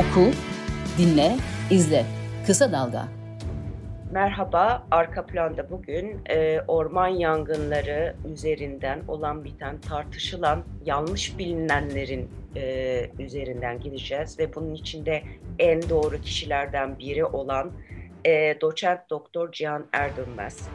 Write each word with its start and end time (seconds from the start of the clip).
Oku, 0.00 0.30
dinle, 0.98 1.36
izle. 1.70 2.04
Kısa 2.46 2.72
Dalga. 2.72 3.08
Merhaba, 4.12 4.86
arka 4.90 5.26
planda 5.26 5.70
bugün 5.70 6.20
e, 6.30 6.60
orman 6.68 7.08
yangınları 7.08 8.16
üzerinden 8.32 9.00
olan 9.08 9.44
biten 9.44 9.80
tartışılan 9.80 10.64
yanlış 10.84 11.38
bilinenlerin 11.38 12.30
e, 12.56 13.10
üzerinden 13.18 13.80
gideceğiz 13.80 14.38
ve 14.38 14.54
bunun 14.54 14.74
içinde 14.74 15.22
en 15.58 15.88
doğru 15.88 16.20
kişilerden 16.20 16.98
biri 16.98 17.24
olan 17.24 17.72
e, 18.24 18.60
doçent 18.60 19.10
doktor 19.10 19.52
Cihan 19.52 19.86
Erdönmez. 19.92 20.68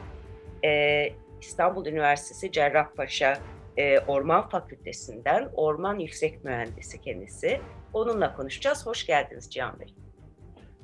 E, 0.65 1.09
İstanbul 1.41 1.85
Üniversitesi 1.85 2.51
Cerrahpaşa 2.51 3.37
e, 3.77 3.99
Orman 3.99 4.49
Fakültesinden 4.49 5.49
orman 5.55 5.99
yüksek 5.99 6.43
mühendisi 6.43 7.01
kendisi. 7.01 7.59
Onunla 7.95 8.33
konuşacağız. 8.33 8.85
Hoş 8.85 9.05
geldiniz 9.05 9.51
Cihan 9.51 9.79
Bey. 9.79 9.87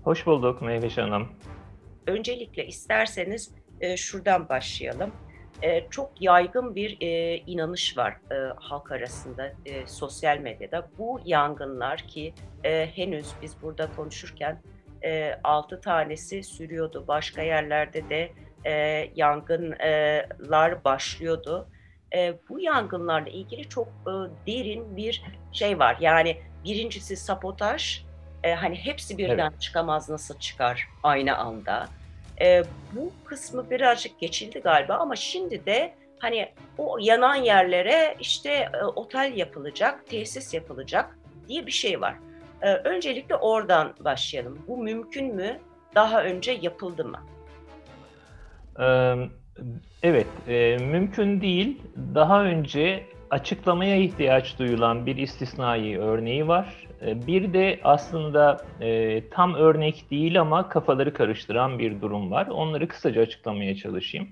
Hoş 0.04 0.26
bulduk 0.26 0.62
Meyveş 0.62 0.98
Hanım. 0.98 1.28
Öncelikle 2.08 2.68
isterseniz 2.68 3.56
e, 3.82 3.98
şuradan 3.98 4.50
başlayalım. 4.50 5.12
E, 5.62 5.90
çok 5.90 6.22
yaygın 6.22 6.76
bir 6.76 6.98
e, 7.02 7.38
inanış 7.38 7.98
var 7.98 8.18
e, 8.32 8.36
halk 8.56 8.92
arasında, 8.92 9.54
e, 9.66 9.88
sosyal 9.88 10.38
medyada. 10.38 10.90
Bu 10.98 11.20
yangınlar 11.26 11.98
ki 11.98 12.34
e, 12.64 12.88
henüz 12.96 13.28
biz 13.42 13.62
burada 13.62 13.92
konuşurken 13.96 14.62
e, 15.04 15.40
6 15.44 15.82
tanesi 15.82 16.44
sürüyordu. 16.44 17.06
Başka 17.08 17.42
yerlerde 17.42 18.10
de 18.10 18.32
e, 18.66 18.72
yangınlar 19.16 20.84
başlıyordu. 20.84 21.68
E, 22.16 22.34
bu 22.50 22.60
yangınlarla 22.60 23.30
ilgili 23.30 23.70
çok 23.70 23.88
e, 23.88 24.12
derin 24.48 24.98
bir 24.98 25.24
şey 25.52 25.80
var. 25.80 25.98
Yani 26.00 26.38
birincisi 26.66 27.16
sabotaj, 27.16 28.02
e, 28.44 28.54
hani 28.54 28.76
hepsi 28.76 29.18
birden 29.18 29.50
evet. 29.52 29.62
çıkamaz 29.62 30.10
nasıl 30.10 30.40
çıkar 30.40 30.88
aynı 31.04 31.38
anda. 31.38 31.88
E, 32.42 32.64
bu 32.96 33.12
kısmı 33.26 33.70
birazcık 33.70 34.20
geçildi 34.20 34.60
galiba 34.60 34.96
ama 34.96 35.16
şimdi 35.16 35.66
de 35.66 35.94
hani 36.20 36.50
o 36.78 36.98
yanan 37.02 37.36
yerlere 37.36 38.16
işte 38.20 38.70
e, 38.82 38.84
otel 38.84 39.34
yapılacak, 39.36 40.08
tesis 40.08 40.54
yapılacak 40.54 41.18
diye 41.48 41.66
bir 41.66 41.72
şey 41.72 42.02
var. 42.02 42.16
E, 42.62 42.74
öncelikle 42.74 43.36
oradan 43.36 43.94
başlayalım. 44.00 44.66
Bu 44.68 44.78
mümkün 44.78 45.36
mü? 45.36 45.60
Daha 45.96 46.24
önce 46.24 46.58
yapıldı 46.62 47.06
mı? 47.06 47.20
Evet, 50.04 50.28
e, 50.48 50.78
mümkün 50.78 51.42
değil. 51.42 51.82
Daha 52.16 52.44
önce 52.44 53.06
açıklamaya 53.32 53.96
ihtiyaç 53.96 54.60
duyulan 54.60 55.06
bir 55.06 55.18
istisnai 55.18 55.98
örneği 55.98 56.48
var. 56.48 56.88
E, 57.02 57.28
bir 57.28 57.54
de 57.54 57.80
aslında 57.84 58.66
e, 58.82 59.22
tam 59.30 59.54
örnek 59.54 60.12
değil 60.12 60.42
ama 60.42 60.70
kafaları 60.70 61.14
karıştıran 61.14 61.80
bir 61.80 62.02
durum 62.02 62.32
var. 62.32 62.48
Onları 62.48 62.88
kısaca 62.88 63.22
açıklamaya 63.22 63.76
çalışayım. 63.76 64.30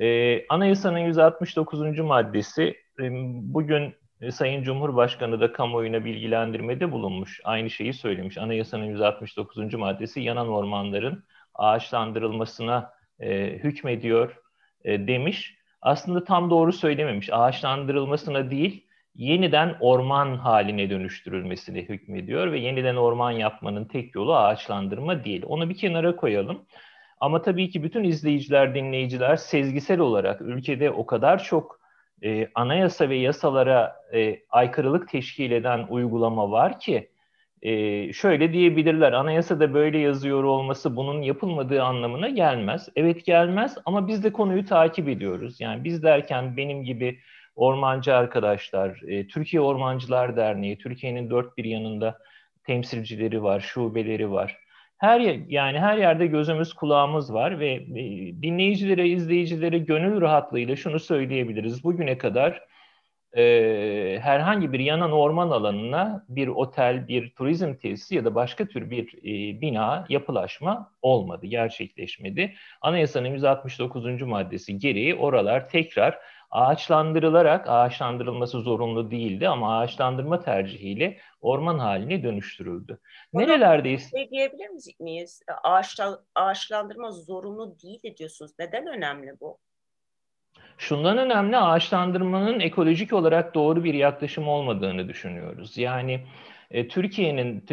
E, 0.00 0.46
Anayasanın 0.48 0.98
169. 0.98 1.98
maddesi 1.98 2.76
e, 3.00 3.10
bugün 3.54 3.94
e, 4.20 4.30
Sayın 4.30 4.62
Cumhurbaşkanı 4.62 5.40
da 5.40 5.52
kamuoyuna 5.52 6.04
bilgilendirmede 6.04 6.92
bulunmuş. 6.92 7.40
Aynı 7.44 7.70
şeyi 7.70 7.92
söylemiş. 7.92 8.38
Anayasanın 8.38 8.84
169. 8.84 9.74
maddesi 9.74 10.20
yanan 10.20 10.48
ormanların 10.48 11.24
ağaçlandırılmasına 11.54 12.90
e, 13.20 13.46
hükmediyor 13.46 14.36
e, 14.84 15.06
demiş. 15.06 15.57
Aslında 15.82 16.24
tam 16.24 16.50
doğru 16.50 16.72
söylememiş. 16.72 17.30
Ağaçlandırılmasına 17.32 18.50
değil, 18.50 18.86
yeniden 19.14 19.76
orman 19.80 20.36
haline 20.36 20.90
dönüştürülmesine 20.90 21.78
hükmediyor 21.82 22.52
ve 22.52 22.58
yeniden 22.58 22.96
orman 22.96 23.30
yapmanın 23.30 23.84
tek 23.84 24.14
yolu 24.14 24.36
ağaçlandırma 24.36 25.24
değil. 25.24 25.42
Onu 25.46 25.68
bir 25.68 25.76
kenara 25.76 26.16
koyalım. 26.16 26.62
Ama 27.20 27.42
tabii 27.42 27.70
ki 27.70 27.82
bütün 27.82 28.04
izleyiciler, 28.04 28.74
dinleyiciler 28.74 29.36
sezgisel 29.36 29.98
olarak 30.00 30.40
ülkede 30.40 30.90
o 30.90 31.06
kadar 31.06 31.42
çok 31.42 31.80
e, 32.22 32.48
anayasa 32.54 33.08
ve 33.08 33.16
yasalara 33.16 33.96
e, 34.14 34.38
aykırılık 34.50 35.08
teşkil 35.08 35.50
eden 35.50 35.86
uygulama 35.88 36.50
var 36.50 36.80
ki 36.80 37.10
e, 37.62 38.12
şöyle 38.12 38.52
diyebilirler 38.52 39.12
anayasada 39.12 39.74
böyle 39.74 39.98
yazıyor 39.98 40.44
olması 40.44 40.96
bunun 40.96 41.22
yapılmadığı 41.22 41.82
anlamına 41.82 42.28
gelmez. 42.28 42.88
Evet 42.96 43.24
gelmez 43.24 43.78
ama 43.86 44.08
biz 44.08 44.24
de 44.24 44.32
konuyu 44.32 44.66
takip 44.66 45.08
ediyoruz. 45.08 45.60
Yani 45.60 45.84
biz 45.84 46.02
derken 46.02 46.56
benim 46.56 46.84
gibi 46.84 47.18
ormancı 47.56 48.14
arkadaşlar, 48.14 49.00
e, 49.08 49.26
Türkiye 49.26 49.60
Ormancılar 49.60 50.36
Derneği, 50.36 50.78
Türkiye'nin 50.78 51.30
dört 51.30 51.56
bir 51.56 51.64
yanında 51.64 52.18
temsilcileri 52.64 53.42
var, 53.42 53.60
şubeleri 53.60 54.30
var. 54.30 54.58
Her 54.98 55.20
yani 55.48 55.78
her 55.78 55.98
yerde 55.98 56.26
gözümüz 56.26 56.72
kulağımız 56.72 57.34
var 57.34 57.60
ve 57.60 57.86
dinleyicilere, 58.42 59.08
izleyicilere 59.08 59.78
gönül 59.78 60.20
rahatlığıyla 60.20 60.76
şunu 60.76 60.98
söyleyebiliriz. 60.98 61.84
Bugüne 61.84 62.18
kadar 62.18 62.67
e, 63.36 64.18
herhangi 64.22 64.72
bir 64.72 64.80
yanan 64.80 65.12
orman 65.12 65.50
alanına 65.50 66.24
bir 66.28 66.48
otel, 66.48 67.08
bir 67.08 67.30
turizm 67.30 67.74
tesisi 67.74 68.14
ya 68.14 68.24
da 68.24 68.34
başka 68.34 68.66
tür 68.66 68.90
bir 68.90 69.18
e, 69.18 69.60
bina, 69.60 70.06
yapılaşma 70.08 70.92
olmadı, 71.02 71.46
gerçekleşmedi. 71.46 72.54
Anayasanın 72.80 73.28
169. 73.28 74.22
maddesi 74.22 74.78
gereği 74.78 75.14
oralar 75.14 75.68
tekrar 75.68 76.18
ağaçlandırılarak, 76.50 77.68
ağaçlandırılması 77.68 78.60
zorunlu 78.60 79.10
değildi 79.10 79.48
ama 79.48 79.78
ağaçlandırma 79.78 80.40
tercihiyle 80.40 81.18
orman 81.40 81.78
haline 81.78 82.22
dönüştürüldü. 82.22 83.00
Bana 83.34 83.46
Nerelerdeyiz? 83.46 84.10
Şey 84.10 84.30
diyebilir 84.30 84.70
miyiz? 85.00 85.42
Ağaçla, 85.64 86.20
ağaçlandırma 86.34 87.10
zorunlu 87.10 87.76
değil 87.82 88.16
diyorsunuz. 88.16 88.52
Neden 88.58 88.86
önemli 88.86 89.40
bu? 89.40 89.58
Şundan 90.78 91.18
önemli 91.18 91.56
ağaçlandırmanın 91.56 92.60
ekolojik 92.60 93.12
olarak 93.12 93.54
doğru 93.54 93.84
bir 93.84 93.94
yaklaşım 93.94 94.48
olmadığını 94.48 95.08
düşünüyoruz. 95.08 95.78
Yani 95.78 96.20
e, 96.70 96.88
Türkiye'nin 96.88 97.64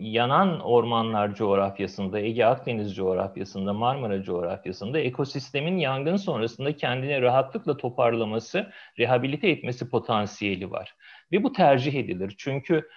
yanan 0.00 0.60
ormanlar 0.60 1.34
coğrafyasında, 1.34 2.20
Ege 2.20 2.44
Akdeniz 2.44 2.96
coğrafyasında, 2.96 3.72
Marmara 3.72 4.22
coğrafyasında 4.22 4.98
ekosistemin 4.98 5.78
yangın 5.78 6.16
sonrasında 6.16 6.76
kendini 6.76 7.22
rahatlıkla 7.22 7.76
toparlaması, 7.76 8.70
rehabilite 8.98 9.48
etmesi 9.48 9.90
potansiyeli 9.90 10.70
var. 10.70 10.94
Ve 11.32 11.42
bu 11.42 11.52
tercih 11.52 11.94
edilir. 11.94 12.34
Çünkü 12.38 12.88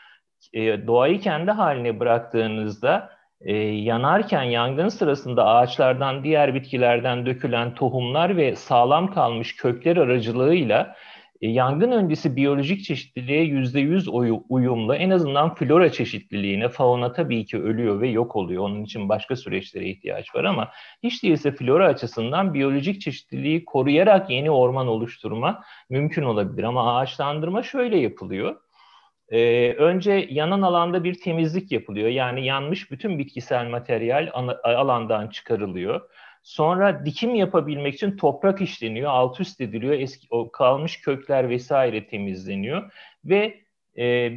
e, 0.53 0.87
doğayı 0.87 1.19
kendi 1.19 1.51
haline 1.51 1.99
bıraktığınızda 1.99 3.09
e, 3.43 3.55
yanarken 3.57 4.43
yangın 4.43 4.87
sırasında 4.87 5.45
ağaçlardan 5.45 6.23
diğer 6.23 6.55
bitkilerden 6.55 7.25
dökülen 7.25 7.75
tohumlar 7.75 8.37
ve 8.37 8.55
sağlam 8.55 9.13
kalmış 9.13 9.55
kökler 9.55 9.97
aracılığıyla 9.97 10.95
e, 11.41 11.49
yangın 11.49 11.91
öncesi 11.91 12.35
biyolojik 12.35 12.83
çeşitliliğe 12.83 13.43
yüzde 13.43 13.79
yüz 13.79 14.07
uyumlu 14.49 14.95
en 14.95 15.09
azından 15.09 15.55
flora 15.55 15.91
çeşitliliğine 15.91 16.69
fauna 16.69 17.11
tabii 17.11 17.45
ki 17.45 17.61
ölüyor 17.61 18.01
ve 18.01 18.07
yok 18.09 18.35
oluyor. 18.35 18.63
Onun 18.63 18.83
için 18.83 19.09
başka 19.09 19.35
süreçlere 19.35 19.89
ihtiyaç 19.89 20.35
var 20.35 20.43
ama 20.43 20.69
hiç 21.03 21.23
değilse 21.23 21.51
flora 21.51 21.87
açısından 21.87 22.53
biyolojik 22.53 23.01
çeşitliliği 23.01 23.65
koruyarak 23.65 24.29
yeni 24.29 24.51
orman 24.51 24.87
oluşturma 24.87 25.63
mümkün 25.89 26.23
olabilir. 26.23 26.63
Ama 26.63 26.97
ağaçlandırma 26.97 27.63
şöyle 27.63 27.97
yapılıyor. 27.97 28.55
Ee, 29.29 29.73
önce 29.73 30.27
yanan 30.29 30.61
alanda 30.61 31.03
bir 31.03 31.21
temizlik 31.21 31.71
yapılıyor. 31.71 32.09
Yani 32.09 32.45
yanmış 32.45 32.91
bütün 32.91 33.19
bitkisel 33.19 33.67
materyal 33.67 34.29
alandan 34.63 35.27
çıkarılıyor. 35.27 36.01
Sonra 36.43 37.05
dikim 37.05 37.35
yapabilmek 37.35 37.93
için 37.93 38.17
toprak 38.17 38.61
işleniyor, 38.61 39.11
alt 39.11 39.39
üst 39.39 39.61
ediliyor, 39.61 39.93
eski 39.93 40.27
o 40.29 40.51
kalmış 40.51 41.01
kökler 41.01 41.49
vesaire 41.49 42.07
temizleniyor 42.07 42.91
ve 43.25 43.63
e, 43.97 44.31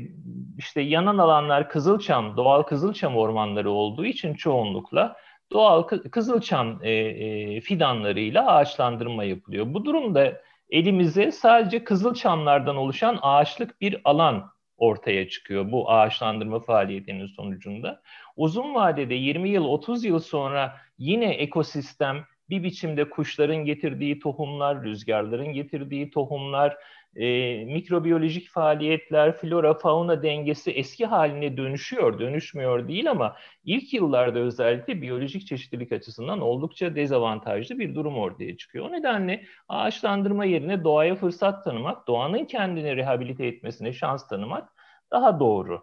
işte 0.58 0.80
yanan 0.80 1.18
alanlar 1.18 1.68
kızılçam, 1.68 2.36
doğal 2.36 2.62
kızılçam 2.62 3.16
ormanları 3.16 3.70
olduğu 3.70 4.04
için 4.04 4.34
çoğunlukla 4.34 5.16
doğal 5.52 5.82
kızılçam 5.82 6.78
e, 6.82 6.90
e, 6.90 7.60
fidanlarıyla 7.60 8.46
ağaçlandırma 8.46 9.24
yapılıyor. 9.24 9.74
Bu 9.74 9.84
durumda 9.84 10.42
elimize 10.70 11.32
sadece 11.32 11.84
kızılçamlardan 11.84 12.76
oluşan 12.76 13.18
ağaçlık 13.22 13.80
bir 13.80 14.00
alan 14.04 14.50
ortaya 14.76 15.28
çıkıyor 15.28 15.72
bu 15.72 15.90
ağaçlandırma 15.90 16.60
faaliyetinin 16.60 17.26
sonucunda. 17.26 18.02
Uzun 18.36 18.74
vadede 18.74 19.14
20 19.14 19.48
yıl 19.48 19.64
30 19.64 20.04
yıl 20.04 20.18
sonra 20.18 20.76
yine 20.98 21.34
ekosistem 21.34 22.24
bir 22.50 22.62
biçimde 22.62 23.10
kuşların 23.10 23.56
getirdiği 23.56 24.18
tohumlar, 24.18 24.82
rüzgarların 24.82 25.52
getirdiği 25.52 26.10
tohumlar, 26.10 26.76
e, 27.16 27.64
mikrobiyolojik 27.64 28.48
faaliyetler, 28.50 29.36
flora 29.36 29.74
fauna 29.74 30.22
dengesi 30.22 30.70
eski 30.70 31.06
haline 31.06 31.56
dönüşüyor, 31.56 32.18
dönüşmüyor 32.18 32.88
değil 32.88 33.10
ama 33.10 33.36
ilk 33.64 33.94
yıllarda 33.94 34.38
özellikle 34.38 35.02
biyolojik 35.02 35.46
çeşitlilik 35.46 35.92
açısından 35.92 36.40
oldukça 36.40 36.94
dezavantajlı 36.96 37.78
bir 37.78 37.94
durum 37.94 38.18
ortaya 38.18 38.56
çıkıyor. 38.56 38.86
O 38.86 38.92
nedenle 38.92 39.44
ağaçlandırma 39.68 40.44
yerine 40.44 40.84
doğaya 40.84 41.14
fırsat 41.14 41.64
tanımak, 41.64 42.08
doğanın 42.08 42.44
kendini 42.44 42.96
rehabilite 42.96 43.46
etmesine 43.46 43.92
şans 43.92 44.28
tanımak 44.28 44.68
daha 45.10 45.40
doğru. 45.40 45.82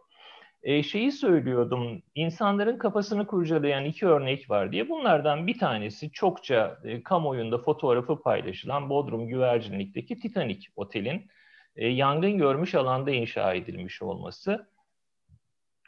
E, 0.63 0.83
şeyi 0.83 1.12
söylüyordum, 1.12 2.01
insanların 2.15 2.77
kafasını 2.77 3.27
kurcalayan 3.27 3.86
iki 3.86 4.07
örnek 4.07 4.50
var 4.50 4.71
diye. 4.71 4.89
Bunlardan 4.89 5.48
bir 5.48 5.60
tanesi 5.60 6.12
çokça 6.12 6.80
e, 6.83 7.04
kamuoyunda 7.04 7.57
fotoğrafı 7.57 8.21
paylaşılan 8.21 8.89
Bodrum 8.89 9.27
Güvercinlik'teki 9.27 10.19
Titanic 10.19 10.68
Otel'in 10.75 11.27
e, 11.75 11.88
yangın 11.88 12.38
görmüş 12.38 12.75
alanda 12.75 13.12
inşa 13.12 13.54
edilmiş 13.54 14.01
olması. 14.01 14.68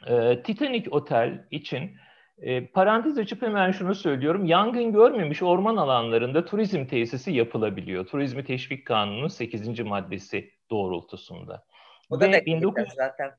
E, 0.06 0.42
Titanic 0.42 0.90
Otel 0.90 1.46
için 1.50 1.96
e, 2.38 2.66
parantez 2.66 3.18
açıp 3.18 3.42
hemen 3.42 3.70
şunu 3.70 3.94
söylüyorum. 3.94 4.44
Yangın 4.44 4.92
görmemiş 4.92 5.42
orman 5.42 5.76
alanlarında 5.76 6.44
turizm 6.44 6.86
tesisi 6.86 7.32
yapılabiliyor. 7.32 8.06
Turizmi 8.06 8.44
Teşvik 8.44 8.86
Kanunu'nun 8.86 9.28
8. 9.28 9.80
maddesi 9.80 10.50
doğrultusunda. 10.70 11.64
O 12.10 12.20
da 12.20 12.30
Ve 12.30 12.44
19... 12.46 12.84
zaten. 12.96 13.30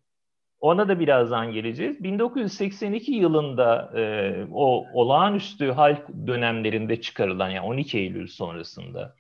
Ona 0.60 0.88
da 0.88 1.00
birazdan 1.00 1.52
geleceğiz. 1.52 2.04
1982 2.04 3.12
yılında 3.12 3.92
e, 3.96 4.34
o 4.52 4.86
olağanüstü 4.94 5.72
hal 5.72 5.98
dönemlerinde 6.28 7.02
çıkarılan 7.02 7.50
yani 7.50 7.68
12 7.68 7.98
Eylül 7.98 8.28
sonrasında 8.28 9.16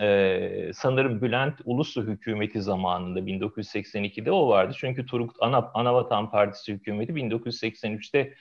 e, 0.00 0.70
sanırım 0.74 1.22
Bülent 1.22 1.60
Ulusu 1.64 2.02
hükümeti 2.02 2.62
zamanında 2.62 3.20
1982'de 3.20 4.32
o 4.32 4.48
vardı. 4.48 4.74
Çünkü 4.78 5.06
Turgut 5.06 5.36
Ana, 5.40 5.70
Anavatan 5.74 6.30
Partisi 6.30 6.72
hükümeti 6.72 7.12
1983'te 7.12 8.34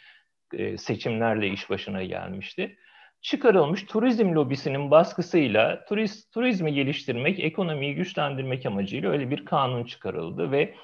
e, 0.53 0.77
seçimlerle 0.77 1.47
iş 1.47 1.69
başına 1.69 2.03
gelmişti. 2.03 2.77
Çıkarılmış 3.21 3.83
turizm 3.83 4.35
lobisinin 4.35 4.91
baskısıyla 4.91 5.85
turiz, 5.85 6.29
turizmi 6.29 6.73
geliştirmek, 6.73 7.39
ekonomiyi 7.39 7.95
güçlendirmek 7.95 8.65
amacıyla 8.65 9.11
öyle 9.11 9.29
bir 9.29 9.45
kanun 9.45 9.83
çıkarıldı 9.83 10.51
ve 10.51 10.75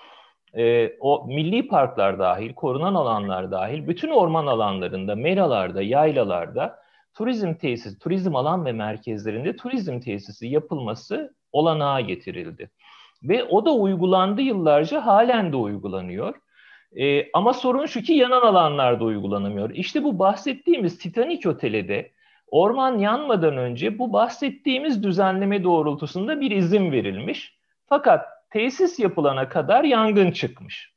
e, 0.58 0.94
o 1.00 1.26
milli 1.28 1.68
parklar 1.68 2.20
dahil, 2.20 2.54
korunan 2.54 2.94
alanlar 2.94 3.52
dahil 3.52 3.88
bütün 3.88 4.10
orman 4.10 4.48
alanlarında, 4.48 5.16
meralarda, 5.16 5.82
yaylalarda 5.82 6.80
turizm 7.14 7.54
tesisi, 7.54 8.00
turizm 8.00 8.36
alan 8.36 8.66
ve 8.66 8.72
merkezlerinde 8.72 9.56
turizm 9.56 10.00
tesisi 10.00 10.48
yapılması 10.48 11.36
olanağa 11.52 12.02
getirildi. 12.02 12.70
Ve 13.24 13.44
o 13.44 13.66
da 13.66 13.74
uygulandı 13.74 14.42
yıllarca, 14.42 15.06
halen 15.06 15.52
de 15.52 15.56
uygulanıyor. 15.56 16.36
E, 16.96 17.32
ama 17.32 17.54
sorun 17.54 17.86
şu 17.86 18.02
ki 18.02 18.14
yanan 18.14 18.42
alanlarda 18.42 19.04
uygulanamıyor. 19.04 19.70
İşte 19.70 20.04
bu 20.04 20.20
bahsettiğimiz 20.20 20.98
Titanic 20.98 21.50
Oteli 21.50 21.88
de 21.88 22.12
orman 22.48 22.98
yanmadan 22.98 23.58
önce 23.58 24.00
bu 24.00 24.14
bahsettiğimiz 24.14 25.04
düzenleme 25.04 25.64
doğrultusunda 25.64 26.42
bir 26.42 26.52
izin 26.52 26.92
verilmiş. 26.92 27.58
Fakat 27.86 28.26
tesis 28.54 29.00
yapılana 29.00 29.50
kadar 29.50 29.84
yangın 29.84 30.32
çıkmış. 30.32 30.94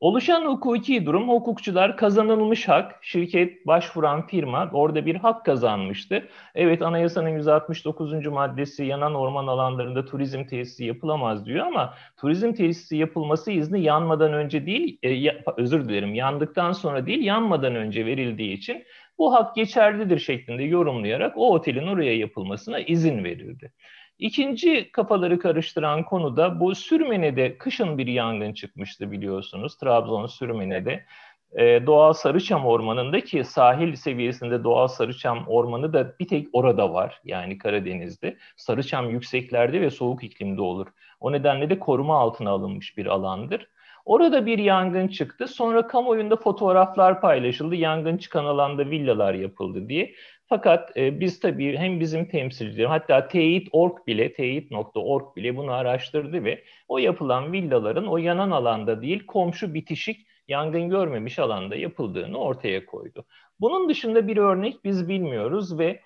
Oluşan 0.00 0.44
hukuki 0.46 1.06
durum 1.06 1.28
hukukçular 1.28 1.96
kazanılmış 1.96 2.68
hak, 2.68 2.98
şirket 3.02 3.66
başvuran 3.66 4.26
firma 4.26 4.70
orada 4.72 5.06
bir 5.06 5.14
hak 5.14 5.44
kazanmıştı. 5.44 6.28
Evet 6.54 6.82
anayasanın 6.82 7.28
169. 7.28 8.26
maddesi 8.26 8.84
yanan 8.84 9.14
orman 9.14 9.46
alanlarında 9.46 10.04
turizm 10.04 10.44
tesisi 10.44 10.84
yapılamaz 10.84 11.46
diyor 11.46 11.66
ama 11.66 11.94
turizm 12.16 12.52
tesisi 12.52 12.96
yapılması 12.96 13.50
izni 13.50 13.82
yanmadan 13.82 14.32
önce 14.32 14.66
değil, 14.66 14.98
e, 15.02 15.42
özür 15.56 15.88
dilerim 15.88 16.14
yandıktan 16.14 16.72
sonra 16.72 17.06
değil 17.06 17.24
yanmadan 17.24 17.74
önce 17.74 18.06
verildiği 18.06 18.52
için 18.52 18.84
bu 19.18 19.34
hak 19.34 19.54
geçerlidir 19.54 20.18
şeklinde 20.18 20.62
yorumlayarak 20.62 21.36
o 21.36 21.54
otelin 21.54 21.86
oraya 21.86 22.16
yapılmasına 22.16 22.78
izin 22.78 23.24
verildi. 23.24 23.72
İkinci 24.18 24.92
kafaları 24.92 25.38
karıştıran 25.38 26.02
konu 26.04 26.36
da 26.36 26.60
bu 26.60 26.74
Sürmene'de 26.74 27.58
kışın 27.58 27.98
bir 27.98 28.06
yangın 28.06 28.52
çıkmıştı 28.52 29.10
biliyorsunuz. 29.12 29.76
Trabzon 29.78 30.26
Sürmene'de. 30.26 31.04
E, 31.52 31.86
doğal 31.86 32.12
Sarıçam 32.12 32.66
Ormanı'nda 32.66 33.20
ki 33.20 33.44
sahil 33.44 33.94
seviyesinde 33.94 34.64
doğal 34.64 34.88
Sarıçam 34.88 35.44
Ormanı 35.48 35.92
da 35.92 36.18
bir 36.20 36.28
tek 36.28 36.48
orada 36.52 36.92
var. 36.92 37.20
Yani 37.24 37.58
Karadeniz'de. 37.58 38.36
Sarıçam 38.56 39.10
yükseklerde 39.10 39.80
ve 39.80 39.90
soğuk 39.90 40.24
iklimde 40.24 40.60
olur. 40.60 40.86
O 41.20 41.32
nedenle 41.32 41.70
de 41.70 41.78
koruma 41.78 42.18
altına 42.18 42.50
alınmış 42.50 42.96
bir 42.98 43.06
alandır. 43.06 43.68
Orada 44.04 44.46
bir 44.46 44.58
yangın 44.58 45.08
çıktı. 45.08 45.48
Sonra 45.48 45.86
kamuoyunda 45.86 46.36
fotoğraflar 46.36 47.20
paylaşıldı. 47.20 47.74
Yangın 47.74 48.16
çıkan 48.16 48.44
alanda 48.44 48.90
villalar 48.90 49.34
yapıldı 49.34 49.88
diye. 49.88 50.14
Fakat 50.48 50.96
e, 50.96 51.20
biz 51.20 51.40
tabii 51.40 51.76
hem 51.76 52.00
bizim 52.00 52.28
temsilcilerim 52.28 52.90
hatta 52.90 53.28
teyit.org 53.28 54.06
bile 54.06 54.32
teyit.org 54.32 55.36
bile 55.36 55.56
bunu 55.56 55.72
araştırdı 55.72 56.44
ve 56.44 56.64
o 56.88 56.98
yapılan 56.98 57.52
villaların 57.52 58.06
o 58.06 58.16
yanan 58.16 58.50
alanda 58.50 59.02
değil 59.02 59.26
komşu 59.26 59.74
bitişik 59.74 60.26
yangın 60.48 60.88
görmemiş 60.90 61.38
alanda 61.38 61.76
yapıldığını 61.76 62.38
ortaya 62.38 62.86
koydu. 62.86 63.24
Bunun 63.60 63.88
dışında 63.88 64.26
bir 64.28 64.36
örnek 64.36 64.84
biz 64.84 65.08
bilmiyoruz 65.08 65.78
ve 65.78 66.00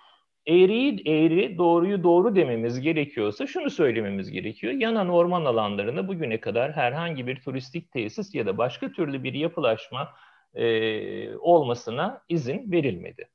eğriyi 0.46 1.02
eğri, 1.08 1.58
doğruyu 1.58 2.02
doğru 2.02 2.37
dememiz 2.37 2.81
gerekiyorsa 2.81 3.46
şunu 3.46 3.70
söylememiz 3.70 4.31
gerekiyor. 4.31 4.73
Yanan 4.73 5.08
orman 5.08 5.44
alanlarında 5.44 6.08
bugüne 6.08 6.40
kadar 6.40 6.73
herhangi 6.73 7.26
bir 7.26 7.40
turistik 7.40 7.93
tesis 7.93 8.35
ya 8.35 8.46
da 8.46 8.58
başka 8.58 8.93
türlü 8.93 9.23
bir 9.25 9.35
yapılaşma 9.35 10.08
e, 10.55 11.37
olmasına 11.37 12.23
izin 12.29 12.73
verilmedi. 12.73 13.29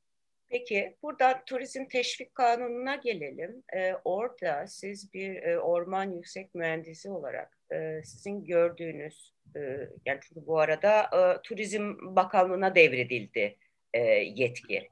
Peki 0.54 0.96
burada 1.04 1.44
turizm 1.46 1.86
teşvik 1.86 2.36
kanununa 2.36 2.96
gelelim. 2.96 3.64
Ee, 3.76 3.94
orada 4.06 4.68
siz 4.68 5.14
bir 5.14 5.44
e, 5.44 5.60
orman 5.60 6.12
yüksek 6.12 6.56
mühendisi 6.56 7.10
olarak 7.10 7.58
e, 7.72 8.04
sizin 8.04 8.46
gördüğünüz 8.46 9.34
e, 9.56 9.60
yani 10.06 10.20
çünkü 10.22 10.48
bu 10.48 10.60
arada 10.60 11.02
e, 11.02 11.42
Turizm 11.44 11.96
Bakanlığı'na 12.16 12.76
devredildi 12.76 13.58
e, 13.94 14.00
yetki. 14.36 14.90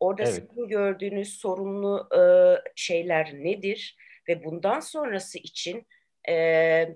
Orada 0.00 0.22
evet. 0.22 0.34
sizin 0.34 0.68
gördüğünüz 0.68 1.34
sorunlu 1.34 2.08
e, 2.18 2.22
şeyler 2.76 3.34
nedir 3.34 3.96
ve 4.28 4.44
bundan 4.44 4.80
sonrası 4.80 5.38
için 5.38 5.86
e, 6.28 6.88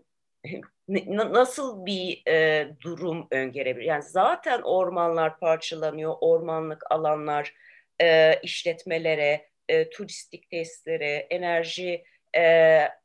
nasıl 0.88 1.86
bir 1.86 2.22
e, 2.28 2.68
durum 2.80 3.26
öngörebilir? 3.30 3.86
Yani 3.86 4.02
zaten 4.02 4.62
ormanlar 4.62 5.38
parçalanıyor, 5.38 6.14
ormanlık 6.20 6.82
alanlar 6.90 7.54
e, 8.00 8.40
işletmelere, 8.42 9.48
e, 9.68 9.90
turistik 9.90 10.50
tesislere, 10.50 11.26
enerji 11.30 12.04
e, 12.36 12.42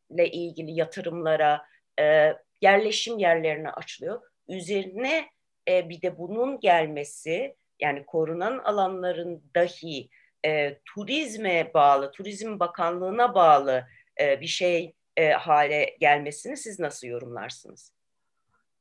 ile 0.09 0.31
ilgili 0.31 0.71
yatırımlara, 0.71 1.61
e, 1.99 2.33
yerleşim 2.61 3.17
yerlerine 3.17 3.69
açılıyor. 3.69 4.21
Üzerine 4.47 5.25
e, 5.69 5.89
bir 5.89 6.01
de 6.01 6.17
bunun 6.17 6.59
gelmesi 6.59 7.56
yani 7.79 8.06
korunan 8.06 8.57
alanların 8.57 9.44
dahi 9.56 10.09
e, 10.45 10.79
turizme 10.85 11.71
bağlı, 11.73 12.11
Turizm 12.11 12.59
Bakanlığı'na 12.59 13.35
bağlı 13.35 13.87
e, 14.21 14.41
bir 14.41 14.47
şey 14.47 14.94
e, 15.17 15.29
hale 15.29 15.97
gelmesini 15.99 16.57
siz 16.57 16.79
nasıl 16.79 17.07
yorumlarsınız? 17.07 17.96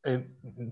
E, 0.06 0.20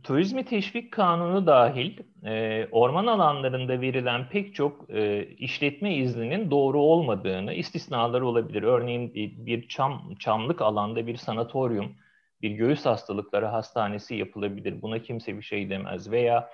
turizmi 0.02 0.44
teşvik 0.44 0.92
kanunu 0.92 1.46
dahil 1.46 1.98
e, 2.24 2.66
orman 2.72 3.06
alanlarında 3.06 3.80
verilen 3.80 4.28
pek 4.28 4.54
çok 4.54 4.90
e, 4.90 5.26
işletme 5.26 5.94
izninin 5.94 6.50
doğru 6.50 6.80
olmadığını, 6.80 7.54
istisnaları 7.54 8.26
olabilir. 8.26 8.62
Örneğin 8.62 9.14
bir, 9.14 9.46
bir 9.46 9.68
çam 9.68 10.14
çamlık 10.18 10.62
alanda 10.62 11.06
bir 11.06 11.16
sanatoryum, 11.16 11.96
bir 12.42 12.50
göğüs 12.50 12.86
hastalıkları 12.86 13.46
hastanesi 13.46 14.14
yapılabilir. 14.14 14.82
Buna 14.82 14.98
kimse 14.98 15.36
bir 15.36 15.42
şey 15.42 15.70
demez. 15.70 16.10
Veya 16.10 16.50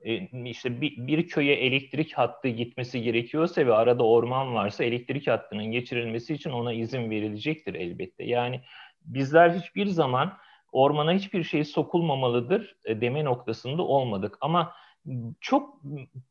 e, 0.00 0.14
işte 0.44 0.80
bir, 0.80 1.06
bir 1.06 1.28
köye 1.28 1.54
elektrik 1.54 2.12
hattı 2.12 2.48
gitmesi 2.48 3.02
gerekiyorsa 3.02 3.66
ve 3.66 3.74
arada 3.74 4.06
orman 4.06 4.54
varsa 4.54 4.84
elektrik 4.84 5.26
hattının 5.26 5.64
geçirilmesi 5.64 6.34
için 6.34 6.50
ona 6.50 6.72
izin 6.72 7.10
verilecektir 7.10 7.74
elbette. 7.74 8.24
Yani 8.24 8.60
bizler 9.04 9.50
hiçbir 9.50 9.86
zaman 9.86 10.32
ormana 10.74 11.12
hiçbir 11.12 11.44
şey 11.44 11.64
sokulmamalıdır 11.64 12.76
e, 12.84 13.00
deme 13.00 13.24
noktasında 13.24 13.82
olmadık. 13.82 14.38
Ama 14.40 14.72
çok 15.40 15.80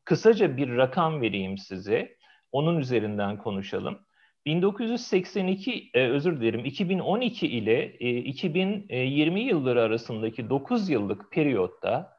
kısaca 0.04 0.56
bir 0.56 0.76
rakam 0.76 1.20
vereyim 1.20 1.58
size. 1.58 2.16
Onun 2.52 2.78
üzerinden 2.78 3.38
konuşalım. 3.38 3.98
1982 4.46 5.90
e, 5.94 6.08
özür 6.08 6.40
dilerim 6.40 6.64
2012 6.64 7.46
ile 7.46 7.96
e, 8.00 8.16
2020 8.16 9.40
yılları 9.40 9.82
arasındaki 9.82 10.50
9 10.50 10.88
yıllık 10.88 11.32
periyotta 11.32 12.14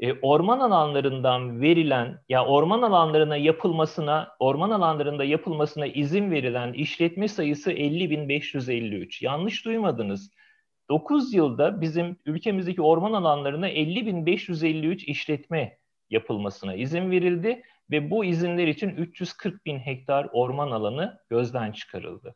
e, 0.00 0.12
orman 0.12 0.60
alanlarından 0.60 1.60
verilen 1.60 2.18
ya 2.28 2.46
orman 2.46 2.82
alanlarına 2.82 3.36
yapılmasına 3.36 4.28
orman 4.38 4.70
alanlarında 4.70 5.24
yapılmasına 5.24 5.86
izin 5.86 6.30
verilen 6.30 6.72
işletme 6.72 7.28
sayısı 7.28 7.72
50.553. 7.72 9.24
Yanlış 9.24 9.64
duymadınız. 9.64 10.30
9 10.92 11.34
yılda 11.34 11.80
bizim 11.80 12.16
ülkemizdeki 12.26 12.82
orman 12.82 13.12
alanlarına 13.12 13.70
50.553 13.70 15.04
işletme 15.04 15.78
yapılmasına 16.10 16.74
izin 16.74 17.10
verildi 17.10 17.62
ve 17.90 18.10
bu 18.10 18.24
izinler 18.24 18.68
için 18.68 18.88
340 18.88 19.66
bin 19.66 19.78
hektar 19.78 20.28
orman 20.32 20.70
alanı 20.70 21.18
gözden 21.30 21.72
çıkarıldı. 21.72 22.34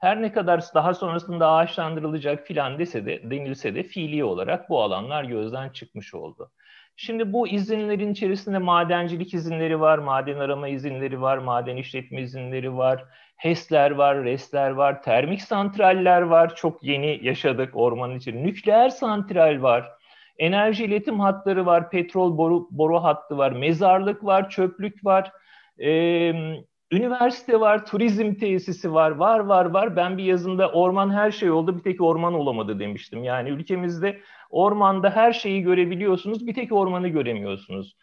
Her 0.00 0.22
ne 0.22 0.32
kadar 0.32 0.64
daha 0.74 0.94
sonrasında 0.94 1.50
ağaçlandırılacak 1.50 2.46
filan 2.46 2.78
dese 2.78 3.06
de 3.06 3.30
denilse 3.30 3.74
de 3.74 3.82
fiili 3.82 4.24
olarak 4.24 4.70
bu 4.70 4.82
alanlar 4.82 5.24
gözden 5.24 5.68
çıkmış 5.68 6.14
oldu. 6.14 6.50
Şimdi 6.96 7.32
bu 7.32 7.48
izinlerin 7.48 8.12
içerisinde 8.12 8.58
madencilik 8.58 9.34
izinleri 9.34 9.80
var, 9.80 9.98
maden 9.98 10.38
arama 10.38 10.68
izinleri 10.68 11.20
var, 11.20 11.38
maden 11.38 11.76
işletme 11.76 12.20
izinleri 12.22 12.76
var, 12.76 13.04
HES'ler 13.36 13.90
var, 13.90 14.24
RES'ler 14.24 14.70
var, 14.70 15.02
termik 15.02 15.42
santraller 15.42 16.22
var. 16.22 16.56
Çok 16.56 16.82
yeni 16.82 17.20
yaşadık 17.22 17.70
ormanın 17.74 18.18
içinde. 18.18 18.42
Nükleer 18.42 18.88
santral 18.88 19.62
var. 19.62 19.92
Enerji 20.38 20.84
iletim 20.84 21.20
hatları 21.20 21.66
var, 21.66 21.90
petrol 21.90 22.38
boru, 22.38 22.68
boru 22.70 23.04
hattı 23.04 23.38
var, 23.38 23.52
mezarlık 23.52 24.24
var, 24.24 24.50
çöplük 24.50 25.04
var. 25.04 25.32
Ee, 25.78 26.32
üniversite 26.92 27.60
var, 27.60 27.86
turizm 27.86 28.34
tesisi 28.34 28.94
var, 28.94 29.10
var 29.10 29.38
var 29.38 29.64
var. 29.64 29.96
Ben 29.96 30.18
bir 30.18 30.24
yazında 30.24 30.72
orman 30.72 31.10
her 31.10 31.30
şey 31.30 31.50
oldu, 31.50 31.76
bir 31.78 31.82
tek 31.82 32.00
orman 32.00 32.34
olamadı 32.34 32.80
demiştim. 32.80 33.24
Yani 33.24 33.48
ülkemizde 33.48 34.20
ormanda 34.50 35.10
her 35.10 35.32
şeyi 35.32 35.62
görebiliyorsunuz, 35.62 36.46
bir 36.46 36.54
tek 36.54 36.72
ormanı 36.72 37.08
göremiyorsunuz. 37.08 37.96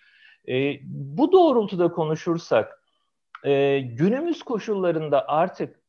E, 0.48 0.80
bu 0.86 1.32
doğrultuda 1.32 1.92
konuşursak, 1.92 2.84
e, 3.44 3.80
günümüz 3.80 4.44
koşullarında 4.44 5.28
artık 5.28 5.80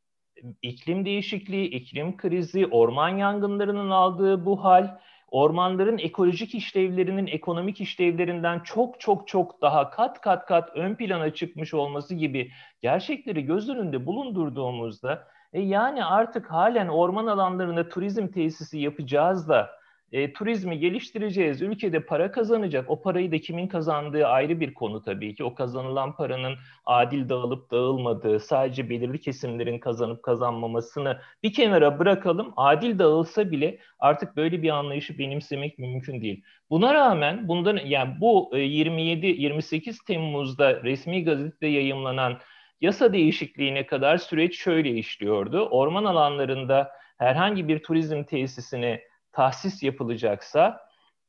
iklim 0.62 1.04
değişikliği, 1.04 1.66
iklim 1.66 2.16
krizi, 2.16 2.66
orman 2.66 3.08
yangınlarının 3.08 3.90
aldığı 3.90 4.44
bu 4.44 4.64
hal, 4.64 4.99
ormanların 5.30 5.99
ekolojik 5.99 6.54
işlevlerinin 6.54 7.26
ekonomik 7.26 7.80
işlevlerinden 7.80 8.61
çok 8.61 9.00
çok 9.00 9.28
çok 9.28 9.62
daha 9.62 9.90
kat 9.90 10.20
kat 10.20 10.46
kat 10.46 10.70
ön 10.76 10.94
plana 10.94 11.34
çıkmış 11.34 11.75
olması 11.75 12.14
gibi 12.14 12.50
gerçekleri 12.80 13.44
göz 13.44 13.68
önünde 13.68 14.06
bulundurduğumuzda 14.06 15.28
e 15.52 15.61
yani 15.61 16.04
artık 16.04 16.50
halen 16.50 16.88
orman 16.88 17.26
alanlarında 17.26 17.88
turizm 17.88 18.28
tesisi 18.28 18.78
yapacağız 18.78 19.49
da 19.49 19.70
e, 20.14 20.33
turizmi 20.33 20.78
geliştireceğiz, 20.78 21.62
ülkede 21.62 22.00
para 22.00 22.30
kazanacak. 22.30 22.90
O 22.90 23.02
parayı 23.02 23.33
da 23.33 23.38
kimin 23.38 23.68
kazandığı 23.68 24.26
ayrı 24.26 24.61
bir 24.61 24.75
konu 24.75 25.02
tabii 25.02 25.35
ki. 25.35 25.44
O 25.44 25.54
kazanılan 25.54 26.16
paranın 26.16 26.54
adil 26.87 27.28
dağılıp 27.28 27.71
dağılmadığı, 27.71 28.40
sadece 28.40 28.90
belirli 28.90 29.21
kesimlerin 29.21 29.78
kazanıp 29.78 30.23
kazanmamasını 30.23 31.21
bir 31.42 31.52
kenara 31.52 31.99
bırakalım. 31.99 32.52
Adil 32.56 32.99
dağılsa 32.99 33.50
bile 33.50 33.78
artık 33.99 34.37
böyle 34.37 34.62
bir 34.62 34.71
anlayışı 34.71 35.18
benimsemek 35.18 35.78
mümkün 35.78 36.23
değil. 36.23 36.44
Buna 36.71 36.94
rağmen 36.94 37.49
bundan 37.49 37.76
yani 37.76 38.14
bu 38.21 38.50
27-28 38.52 39.90
e, 39.90 39.92
Temmuz'da 40.06 40.83
resmi 40.83 41.25
gazetede 41.25 41.66
yayımlanan 41.66 42.38
yasa 42.80 43.12
değişikliğine 43.12 43.87
kadar 43.87 44.18
süreç 44.18 44.59
şöyle 44.59 44.90
işliyordu. 44.90 45.68
Orman 45.68 46.04
alanlarında 46.04 46.90
herhangi 47.18 47.68
bir 47.68 47.83
turizm 47.83 48.25
tesisine 48.25 49.00
tahsis 49.35 49.83
yapılacaksa 49.83 50.85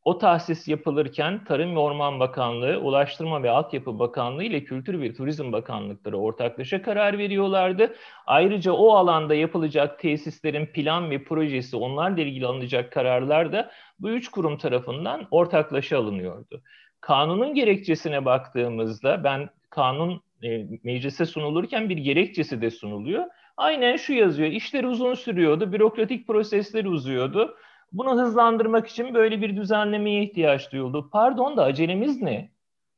o 0.06 0.18
tahsis 0.18 0.68
yapılırken 0.68 1.44
Tarım 1.44 1.76
ve 1.76 1.80
Orman 1.80 2.20
Bakanlığı, 2.20 2.80
Ulaştırma 2.80 3.44
ve 3.44 3.50
Altyapı 3.50 4.00
Bakanlığı 4.00 4.44
ile 4.44 4.64
Kültür 4.64 5.02
ve 5.02 5.14
Turizm 5.14 5.52
Bakanlıkları 5.52 6.18
ortaklaşa 6.18 6.82
karar 6.82 7.18
veriyorlardı. 7.18 7.96
Ayrıca 8.26 8.72
o 8.72 8.96
alanda 8.96 9.36
yapılacak 9.36 10.00
tesislerin 10.00 10.66
plan 10.66 11.12
ve 11.12 11.24
projesi, 11.24 11.76
onlarla 11.76 12.22
ilgili 12.22 12.46
alınacak 12.46 12.92
kararlar 12.92 13.52
da 13.52 13.72
bu 14.00 14.10
üç 14.10 14.30
kurum 14.30 14.58
tarafından 14.58 15.28
ortaklaşa 15.32 16.00
alınıyordu. 16.00 16.62
Kanunun 17.02 17.54
gerekçesine 17.54 18.26
baktığımızda 18.26 19.24
ben 19.24 19.50
kanun 19.70 20.22
e, 20.44 20.66
meclise 20.84 21.26
sunulurken 21.26 21.90
bir 21.90 21.98
gerekçesi 21.98 22.62
de 22.62 22.72
sunuluyor. 22.72 23.24
Aynen 23.58 23.96
şu 23.96 24.14
yazıyor, 24.14 24.50
işler 24.50 24.84
uzun 24.84 25.14
sürüyordu, 25.14 25.74
bürokratik 25.74 26.28
prosesler 26.28 26.86
uzuyordu 26.86 27.56
bunu 27.98 28.22
hızlandırmak 28.22 28.88
için 28.88 29.14
böyle 29.14 29.42
bir 29.42 29.58
düzenlemeye 29.58 30.24
ihtiyaç 30.24 30.72
duyuldu. 30.72 31.10
Pardon 31.12 31.58
da 31.58 31.64
acelemiz 31.64 32.22
ne? 32.22 32.50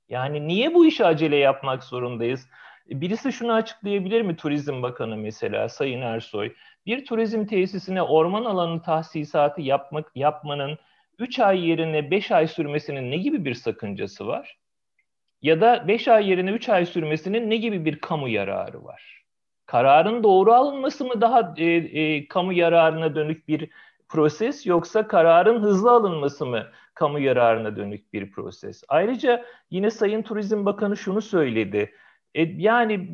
Yani 0.10 0.48
niye 0.48 0.74
bu 0.74 0.86
işi 0.86 1.06
acele 1.06 1.36
yapmak 1.36 1.84
zorundayız? 1.84 2.48
Birisi 2.90 3.34
şunu 3.34 3.54
açıklayabilir 3.54 4.22
mi 4.22 4.36
Turizm 4.36 4.82
Bakanı 4.82 5.18
mesela 5.18 5.70
Sayın 5.70 6.02
Ersoy? 6.02 6.54
Bir 6.86 7.06
turizm 7.06 7.46
tesisine 7.46 8.02
orman 8.02 8.46
alanı 8.46 8.82
tahsisatı 8.82 9.62
yapmak 9.62 10.12
yapmanın 10.16 10.78
3 11.20 11.40
ay 11.40 11.68
yerine 11.70 12.12
5 12.12 12.32
ay 12.32 12.48
sürmesinin 12.48 13.12
ne 13.12 13.18
gibi 13.18 13.46
bir 13.46 13.54
sakıncası 13.54 14.28
var? 14.28 14.58
Ya 15.42 15.62
da 15.62 15.88
5 15.88 16.08
ay 16.08 16.30
yerine 16.30 16.52
3 16.52 16.70
ay 16.70 16.86
sürmesinin 16.86 17.50
ne 17.50 17.58
gibi 17.58 17.86
bir 17.86 18.00
kamu 18.00 18.30
yararı 18.30 18.84
var? 18.84 19.24
Kararın 19.66 20.24
doğru 20.24 20.54
alınması 20.54 21.06
mı 21.06 21.22
daha 21.22 21.54
e, 21.58 21.66
e, 21.66 22.28
kamu 22.28 22.54
yararına 22.54 23.16
dönük 23.16 23.48
bir 23.48 23.70
proses 24.10 24.66
yoksa 24.66 25.08
kararın 25.08 25.62
hızlı 25.62 25.92
alınması 25.92 26.46
mı 26.46 26.68
kamu 26.94 27.20
yararına 27.20 27.76
dönük 27.76 28.14
bir 28.14 28.32
proses? 28.32 28.84
Ayrıca 28.88 29.46
yine 29.72 29.92
Sayın 29.92 30.22
Turizm 30.22 30.66
Bakanı 30.66 30.98
şunu 30.98 31.22
söyledi. 31.22 31.92
E, 32.36 32.42
yani 32.42 33.10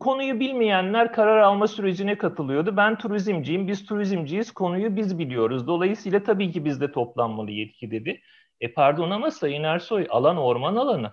konuyu 0.00 0.40
bilmeyenler 0.40 1.12
karar 1.12 1.38
alma 1.38 1.66
sürecine 1.66 2.18
katılıyordu. 2.18 2.76
Ben 2.76 2.98
turizmciyim, 2.98 3.68
biz 3.68 3.86
turizmciyiz, 3.86 4.52
konuyu 4.52 4.96
biz 4.96 5.18
biliyoruz. 5.18 5.66
Dolayısıyla 5.66 6.22
tabii 6.22 6.50
ki 6.52 6.64
bizde 6.64 6.92
toplanmalı 6.92 7.50
yetki 7.50 7.90
dedi. 7.90 8.20
E 8.60 8.72
pardon 8.72 9.10
ama 9.10 9.30
Sayın 9.30 9.62
Ersoy 9.62 10.06
alan 10.10 10.36
orman 10.36 10.76
alanı. 10.76 11.12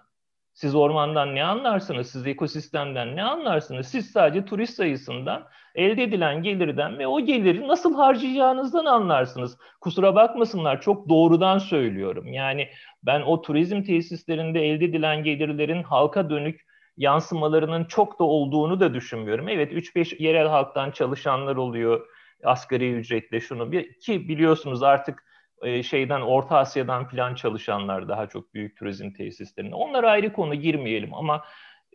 Siz 0.54 0.76
ormandan 0.76 1.36
ne 1.36 1.44
anlarsınız? 1.44 2.12
Siz 2.12 2.28
ekosistemden 2.28 3.16
ne 3.16 3.24
anlarsınız? 3.24 3.88
Siz 3.88 4.12
sadece 4.12 4.46
turist 4.46 4.74
sayısından, 4.74 5.48
elde 5.76 6.04
edilen 6.04 6.44
gelirden 6.44 7.00
ve 7.00 7.08
o 7.08 7.20
geliri 7.20 7.68
nasıl 7.68 7.96
harcayacağınızdan 7.96 8.86
anlarsınız. 8.86 9.58
Kusura 9.82 10.16
bakmasınlar 10.16 10.82
çok 10.82 11.10
doğrudan 11.10 11.58
söylüyorum. 11.58 12.34
Yani 12.34 12.70
ben 13.04 13.22
o 13.22 13.42
turizm 13.42 13.84
tesislerinde 13.84 14.70
elde 14.70 14.86
edilen 14.86 15.24
gelirlerin 15.24 15.84
halka 15.84 16.30
dönük 16.30 16.62
yansımalarının 16.98 17.86
çok 17.86 18.20
da 18.20 18.24
olduğunu 18.24 18.80
da 18.80 18.94
düşünmüyorum. 18.94 19.50
Evet 19.50 19.72
3-5 19.72 20.24
yerel 20.24 20.48
halktan 20.48 20.92
çalışanlar 20.92 21.56
oluyor 21.56 22.08
asgari 22.44 22.94
ücretle 22.94 23.40
şunu 23.40 23.72
bir 23.72 24.00
ki 24.00 24.28
biliyorsunuz 24.28 24.84
artık 24.84 25.24
e, 25.64 25.84
şeyden 25.84 26.22
Orta 26.22 26.58
Asya'dan 26.58 27.08
plan 27.08 27.36
çalışanlar 27.36 28.08
daha 28.08 28.28
çok 28.28 28.54
büyük 28.54 28.78
turizm 28.78 29.12
tesislerinde. 29.12 29.76
Onlar 29.76 30.04
ayrı 30.04 30.34
konu 30.34 30.56
girmeyelim 30.56 31.14
ama 31.14 31.44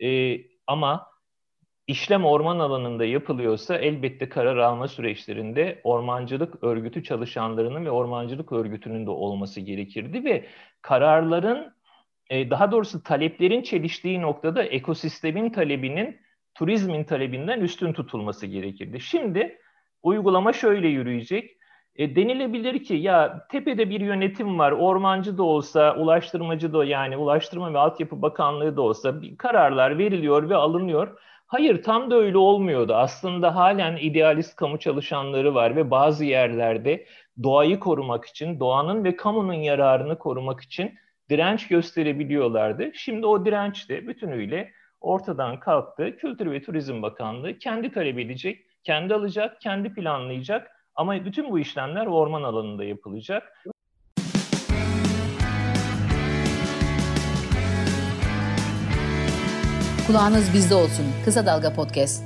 e, 0.03 0.37
ama 0.67 1.07
işlem 1.87 2.25
orman 2.25 2.59
alanında 2.59 3.05
yapılıyorsa 3.05 3.77
elbette 3.77 4.29
karar 4.29 4.57
alma 4.57 4.87
süreçlerinde 4.87 5.81
ormancılık 5.83 6.63
örgütü 6.63 7.03
çalışanlarının 7.03 7.85
ve 7.85 7.91
ormancılık 7.91 8.51
örgütünün 8.51 9.05
de 9.05 9.09
olması 9.09 9.61
gerekirdi 9.61 10.25
ve 10.25 10.45
kararların 10.81 11.73
e, 12.29 12.49
daha 12.49 12.71
doğrusu 12.71 13.03
taleplerin 13.03 13.61
çeliştiği 13.61 14.21
noktada 14.21 14.63
ekosistemin 14.63 15.49
talebinin 15.49 16.17
turizmin 16.55 17.03
talebinden 17.03 17.59
üstün 17.59 17.93
tutulması 17.93 18.45
gerekirdi. 18.45 19.01
Şimdi 19.01 19.59
uygulama 20.03 20.53
şöyle 20.53 20.87
yürüyecek. 20.87 21.58
E, 21.99 22.15
denilebilir 22.15 22.83
ki 22.83 22.93
ya 22.93 23.47
tepede 23.51 23.89
bir 23.89 24.01
yönetim 24.01 24.59
var, 24.59 24.71
ormancı 24.71 25.37
da 25.37 25.43
olsa, 25.43 25.95
ulaştırmacı 25.95 26.73
da 26.73 26.85
yani 26.85 27.17
Ulaştırma 27.17 27.73
ve 27.73 27.77
Altyapı 27.77 28.21
Bakanlığı 28.21 28.77
da 28.77 28.81
olsa 28.81 29.21
bir 29.21 29.37
kararlar 29.37 29.97
veriliyor 29.97 30.49
ve 30.49 30.55
alınıyor. 30.55 31.19
Hayır 31.47 31.83
tam 31.83 32.11
da 32.11 32.15
öyle 32.15 32.37
olmuyordu. 32.37 32.93
Aslında 32.95 33.55
halen 33.55 33.97
idealist 33.97 34.55
kamu 34.55 34.79
çalışanları 34.79 35.55
var 35.55 35.75
ve 35.75 35.91
bazı 35.91 36.25
yerlerde 36.25 37.05
doğayı 37.43 37.79
korumak 37.79 38.25
için, 38.25 38.59
doğanın 38.59 39.03
ve 39.03 39.15
kamunun 39.15 39.53
yararını 39.53 40.17
korumak 40.19 40.61
için 40.61 40.93
direnç 41.29 41.67
gösterebiliyorlardı. 41.67 42.91
Şimdi 42.93 43.25
o 43.25 43.45
direnç 43.45 43.89
de 43.89 44.07
bütünüyle 44.07 44.71
ortadan 45.01 45.59
kalktı. 45.59 46.17
Kültür 46.17 46.51
ve 46.51 46.61
Turizm 46.61 47.01
Bakanlığı 47.01 47.57
kendi 47.59 47.91
talep 47.91 48.19
edecek, 48.19 48.65
kendi 48.83 49.13
alacak, 49.13 49.61
kendi 49.61 49.93
planlayacak 49.93 50.78
ama 50.99 51.25
bütün 51.25 51.51
bu 51.51 51.59
işlemler 51.59 52.05
orman 52.05 52.43
alanında 52.43 52.83
yapılacak. 52.83 53.63
Kulağınız 60.07 60.53
bizde 60.53 60.75
olsun. 60.75 61.05
Kısa 61.25 61.45
Dalga 61.45 61.73
Podcast. 61.73 62.23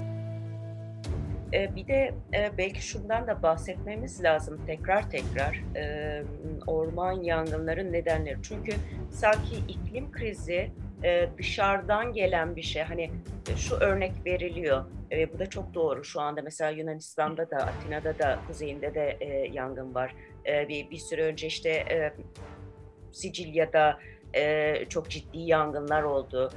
Ee, 1.54 1.76
bir 1.76 1.88
de 1.88 2.16
e, 2.34 2.58
belki 2.58 2.82
şundan 2.88 3.28
da 3.28 3.44
bahsetmemiz 3.44 4.24
lazım 4.24 4.62
tekrar 4.66 5.10
tekrar 5.10 5.64
e, 5.76 6.24
orman 6.68 7.24
yangınların 7.24 7.94
nedenleri. 7.94 8.38
Çünkü 8.44 8.74
sanki 9.12 9.56
iklim 9.68 10.12
krizi 10.12 10.72
e, 11.04 11.30
dışarıdan 11.38 12.14
gelen 12.14 12.56
bir 12.56 12.62
şey. 12.62 12.84
Hani 12.84 13.12
şu 13.58 13.76
örnek 13.76 14.12
veriliyor. 14.26 14.86
bu 15.34 15.40
da 15.40 15.50
çok 15.50 15.74
doğru. 15.74 16.04
Şu 16.04 16.22
anda 16.22 16.42
mesela 16.42 16.72
Yunanistan'da 16.72 17.50
da, 17.52 17.58
Atina'da 17.58 18.20
da, 18.20 18.40
kuzeyinde 18.48 18.96
de 18.96 19.18
yangın 19.54 19.96
var. 19.96 20.16
bir, 20.46 20.90
bir 20.90 20.98
süre 20.98 21.24
önce 21.24 21.48
işte 21.48 22.14
Sicilya'da 23.12 24.00
çok 24.90 25.10
ciddi 25.10 25.40
yangınlar 25.40 26.04
oldu. 26.04 26.52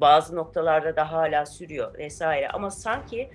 bazı 0.00 0.36
noktalarda 0.36 0.96
da 0.96 1.12
hala 1.12 1.46
sürüyor 1.46 1.98
vesaire. 1.98 2.48
Ama 2.48 2.70
sanki 2.70 3.30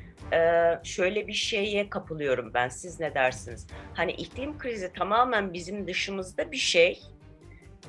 şöyle 0.84 1.28
bir 1.28 1.34
şeye 1.34 1.90
kapılıyorum 1.90 2.54
ben. 2.54 2.70
Siz 2.70 3.00
ne 3.00 3.14
dersiniz? 3.14 3.68
Hani 3.94 4.12
iklim 4.12 4.58
krizi 4.58 4.94
tamamen 4.94 5.54
bizim 5.54 5.88
dışımızda 5.88 6.52
bir 6.52 6.58
şey 6.58 7.02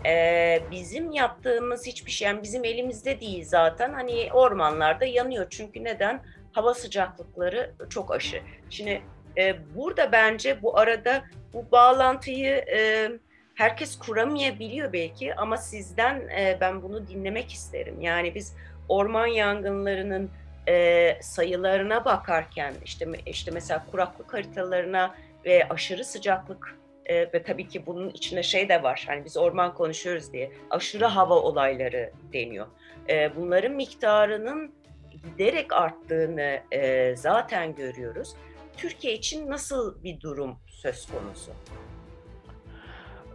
Ee, 0.06 0.62
bizim 0.70 1.12
yaptığımız 1.12 1.86
hiçbir 1.86 2.10
şey, 2.10 2.28
yani 2.28 2.42
bizim 2.42 2.64
elimizde 2.64 3.20
değil 3.20 3.44
zaten. 3.44 3.92
Hani 3.92 4.28
ormanlarda 4.32 5.04
yanıyor. 5.04 5.46
Çünkü 5.50 5.84
neden? 5.84 6.22
Hava 6.52 6.74
sıcaklıkları 6.74 7.74
çok 7.90 8.12
aşı. 8.12 8.42
Şimdi 8.70 9.02
e, 9.38 9.56
burada 9.76 10.12
bence 10.12 10.62
bu 10.62 10.78
arada 10.78 11.24
bu 11.52 11.70
bağlantıyı 11.72 12.54
e, 12.56 13.10
herkes 13.54 13.98
kuramayabiliyor 13.98 14.92
belki 14.92 15.34
ama 15.34 15.56
sizden 15.56 16.28
e, 16.28 16.58
ben 16.60 16.82
bunu 16.82 17.08
dinlemek 17.08 17.52
isterim. 17.52 18.00
Yani 18.00 18.34
biz 18.34 18.56
orman 18.88 19.26
yangınlarının 19.26 20.30
e, 20.68 21.18
sayılarına 21.22 22.04
bakarken 22.04 22.74
işte 22.84 23.06
işte 23.26 23.50
mesela 23.50 23.86
kuraklık 23.90 24.34
haritalarına 24.34 25.14
ve 25.44 25.68
aşırı 25.70 26.04
sıcaklık 26.04 26.78
e, 27.08 27.32
ve 27.32 27.42
tabii 27.42 27.68
ki 27.68 27.86
bunun 27.86 28.08
içine 28.08 28.42
şey 28.42 28.68
de 28.68 28.82
var. 28.82 29.04
Hani 29.06 29.24
biz 29.24 29.36
orman 29.36 29.74
konuşuyoruz 29.74 30.32
diye 30.32 30.52
aşırı 30.70 31.04
hava 31.04 31.34
olayları 31.34 32.12
deniyor. 32.32 32.66
E, 33.08 33.36
bunların 33.36 33.72
miktarının 33.72 34.72
giderek 35.10 35.72
arttığını 35.72 36.60
e, 36.72 37.16
zaten 37.16 37.74
görüyoruz. 37.74 38.34
Türkiye 38.76 39.14
için 39.14 39.50
nasıl 39.50 40.02
bir 40.02 40.20
durum 40.20 40.56
söz 40.66 41.06
konusu? 41.06 41.52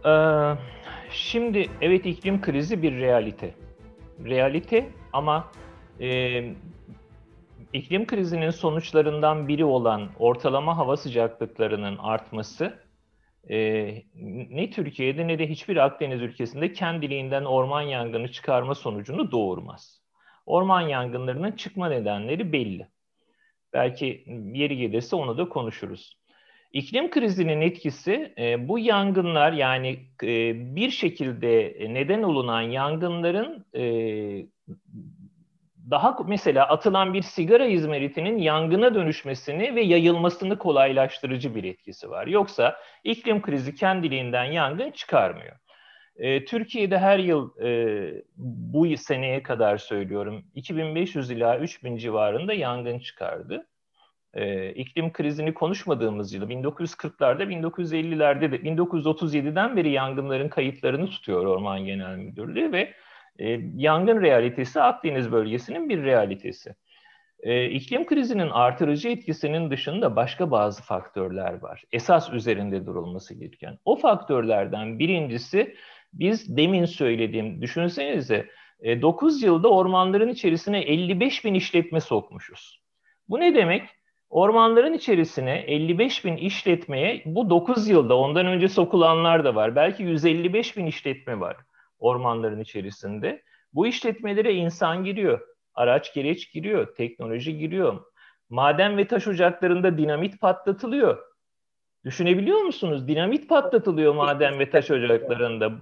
Ee, 0.06 0.56
şimdi 1.10 1.70
evet 1.80 2.06
iklim 2.06 2.40
krizi 2.40 2.82
bir 2.82 3.00
realite. 3.00 3.54
Realite 4.24 4.88
ama 5.12 5.52
e, 6.00 6.40
iklim 7.72 8.06
krizinin 8.06 8.50
sonuçlarından 8.50 9.48
biri 9.48 9.64
olan 9.64 10.08
ortalama 10.18 10.76
hava 10.76 10.96
sıcaklıklarının 10.96 11.98
artması 11.98 12.83
e, 13.50 14.02
ne 14.50 14.70
Türkiye'de 14.70 15.28
ne 15.28 15.38
de 15.38 15.48
hiçbir 15.48 15.76
Akdeniz 15.76 16.22
ülkesinde 16.22 16.72
kendiliğinden 16.72 17.44
orman 17.44 17.82
yangını 17.82 18.32
çıkarma 18.32 18.74
sonucunu 18.74 19.30
doğurmaz. 19.32 20.02
Orman 20.46 20.80
yangınlarının 20.80 21.52
çıkma 21.52 21.88
nedenleri 21.88 22.52
belli. 22.52 22.88
Belki 23.72 24.24
yeri 24.52 24.76
gelirse 24.76 25.16
onu 25.16 25.38
da 25.38 25.48
konuşuruz. 25.48 26.18
İklim 26.72 27.10
krizinin 27.10 27.60
etkisi 27.60 28.34
e, 28.38 28.68
bu 28.68 28.78
yangınlar 28.78 29.52
yani 29.52 29.98
e, 30.22 30.54
bir 30.76 30.90
şekilde 30.90 31.76
neden 31.90 32.22
olunan 32.22 32.60
yangınların 32.60 33.66
e, 33.74 33.84
daha 35.90 36.16
mesela 36.26 36.68
atılan 36.68 37.14
bir 37.14 37.22
sigara 37.22 37.66
izmaritinin 37.66 38.38
yangına 38.38 38.94
dönüşmesini 38.94 39.74
ve 39.74 39.82
yayılmasını 39.82 40.58
kolaylaştırıcı 40.58 41.54
bir 41.54 41.64
etkisi 41.64 42.10
var. 42.10 42.26
Yoksa 42.26 42.76
iklim 43.04 43.42
krizi 43.42 43.74
kendiliğinden 43.74 44.44
yangın 44.44 44.90
çıkarmıyor. 44.90 45.56
E, 46.16 46.44
Türkiye'de 46.44 46.98
her 46.98 47.18
yıl 47.18 47.58
e, 47.60 48.22
bu 48.36 48.96
seneye 48.96 49.42
kadar 49.42 49.78
söylüyorum 49.78 50.44
2500 50.54 51.30
ila 51.30 51.58
3000 51.58 51.96
civarında 51.96 52.52
yangın 52.52 52.98
çıkardı. 52.98 53.66
E, 54.34 54.70
iklim 54.70 55.12
krizini 55.12 55.54
konuşmadığımız 55.54 56.34
yıl 56.34 56.50
1940'larda 56.50 57.42
1950'lerde 57.42 58.52
de 58.52 58.56
1937'den 58.56 59.76
beri 59.76 59.90
yangınların 59.90 60.48
kayıtlarını 60.48 61.06
tutuyor 61.06 61.46
Orman 61.46 61.84
Genel 61.84 62.16
Müdürlüğü 62.16 62.72
ve 62.72 62.94
e, 63.38 63.60
yangın 63.76 64.22
realitesi 64.22 64.80
Akdeniz 64.80 65.32
bölgesinin 65.32 65.88
bir 65.88 66.02
realitesi. 66.02 66.74
E, 67.42 67.70
iklim 67.70 68.06
krizinin 68.06 68.50
artırıcı 68.50 69.08
etkisinin 69.08 69.70
dışında 69.70 70.16
başka 70.16 70.50
bazı 70.50 70.82
faktörler 70.82 71.62
var. 71.62 71.84
Esas 71.92 72.32
üzerinde 72.32 72.86
durulması 72.86 73.34
gereken. 73.34 73.78
O 73.84 73.96
faktörlerden 73.96 74.98
birincisi 74.98 75.74
biz 76.12 76.56
demin 76.56 76.84
söylediğim, 76.84 77.62
düşünsenize 77.62 78.46
e, 78.80 79.02
9 79.02 79.42
yılda 79.42 79.68
ormanların 79.68 80.28
içerisine 80.28 80.80
55 80.80 81.44
bin 81.44 81.54
işletme 81.54 82.00
sokmuşuz. 82.00 82.80
Bu 83.28 83.40
ne 83.40 83.54
demek? 83.54 83.82
Ormanların 84.30 84.92
içerisine 84.92 85.58
55 85.58 86.24
bin 86.24 86.36
işletmeye 86.36 87.22
bu 87.26 87.50
9 87.50 87.88
yılda 87.88 88.18
ondan 88.18 88.46
önce 88.46 88.68
sokulanlar 88.68 89.44
da 89.44 89.54
var. 89.54 89.76
Belki 89.76 90.02
155 90.02 90.76
bin 90.76 90.86
işletme 90.86 91.40
var 91.40 91.56
ormanların 91.98 92.60
içerisinde. 92.60 93.42
Bu 93.72 93.86
işletmelere 93.86 94.54
insan 94.54 95.04
giriyor, 95.04 95.40
araç 95.74 96.14
gereç 96.14 96.52
giriyor, 96.52 96.94
teknoloji 96.94 97.58
giriyor. 97.58 98.04
Maden 98.50 98.96
ve 98.96 99.06
taş 99.06 99.28
ocaklarında 99.28 99.98
dinamit 99.98 100.40
patlatılıyor. 100.40 101.18
Düşünebiliyor 102.04 102.60
musunuz? 102.60 103.08
Dinamit 103.08 103.48
patlatılıyor 103.48 104.14
maden 104.14 104.58
ve 104.58 104.70
taş 104.70 104.90
ocaklarında. 104.90 105.72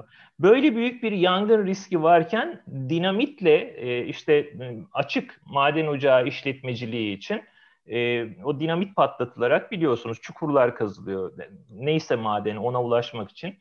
Böyle 0.41 0.77
büyük 0.77 1.03
bir 1.03 1.13
yangın 1.13 1.67
riski 1.67 2.03
varken 2.03 2.63
dinamitle 2.69 3.75
e, 3.77 4.07
işte 4.07 4.53
açık 4.93 5.41
maden 5.47 5.87
ocağı 5.87 6.27
işletmeciliği 6.27 7.17
için 7.17 7.43
e, 7.87 8.27
o 8.45 8.61
dinamit 8.61 8.97
patlatılarak 8.97 9.73
biliyorsunuz 9.73 10.21
çukurlar 10.21 10.77
kazılıyor. 10.77 11.33
Neyse 11.71 12.17
madeni 12.17 12.59
ona 12.59 12.83
ulaşmak 12.83 13.31
için. 13.31 13.59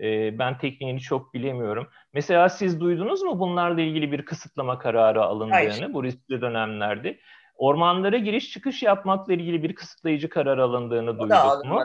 E, 0.00 0.38
ben 0.38 0.58
tekniğini 0.58 1.00
çok 1.00 1.34
bilemiyorum. 1.34 1.88
Mesela 2.12 2.48
siz 2.48 2.80
duydunuz 2.80 3.22
mu 3.22 3.40
bunlarla 3.40 3.80
ilgili 3.80 4.12
bir 4.12 4.24
kısıtlama 4.24 4.78
kararı 4.78 5.22
alındığını 5.22 5.54
Hayır. 5.54 5.92
bu 5.94 6.04
riskli 6.04 6.40
dönemlerde? 6.40 7.18
Ormanlara 7.56 8.18
giriş 8.18 8.50
çıkış 8.50 8.82
yapmakla 8.82 9.32
ilgili 9.32 9.62
bir 9.62 9.74
kısıtlayıcı 9.74 10.28
karar 10.28 10.58
alındığını 10.58 11.10
o 11.10 11.18
duyduk 11.18 11.64
mu? 11.64 11.84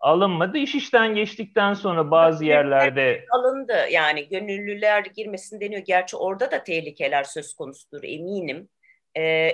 Alınmadı. 0.00 0.58
İş 0.58 0.74
işten 0.74 1.14
geçtikten 1.14 1.74
sonra 1.74 2.10
bazı 2.10 2.44
yerlerde 2.44 3.24
alındı. 3.30 3.76
Yani 3.90 4.28
gönüllüler 4.28 5.04
girmesin 5.16 5.60
deniyor. 5.60 5.82
Gerçi 5.82 6.16
orada 6.16 6.50
da 6.50 6.64
tehlikeler 6.64 7.24
söz 7.24 7.54
konusudur 7.54 8.04
eminim. 8.04 8.68
Ee, 9.16 9.50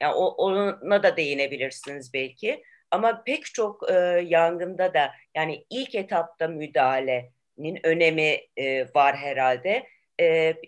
yani 0.00 0.14
ona 0.14 1.02
da 1.02 1.16
değinebilirsiniz 1.16 2.14
belki. 2.14 2.62
Ama 2.90 3.22
pek 3.24 3.44
çok 3.44 3.90
e, 3.90 3.94
yangında 4.26 4.94
da 4.94 5.12
yani 5.34 5.64
ilk 5.70 5.94
etapta 5.94 6.48
müdahalenin 6.48 7.80
önemi 7.84 8.40
e, 8.56 8.86
var 8.94 9.16
herhalde. 9.16 9.86
E, 10.20 10.24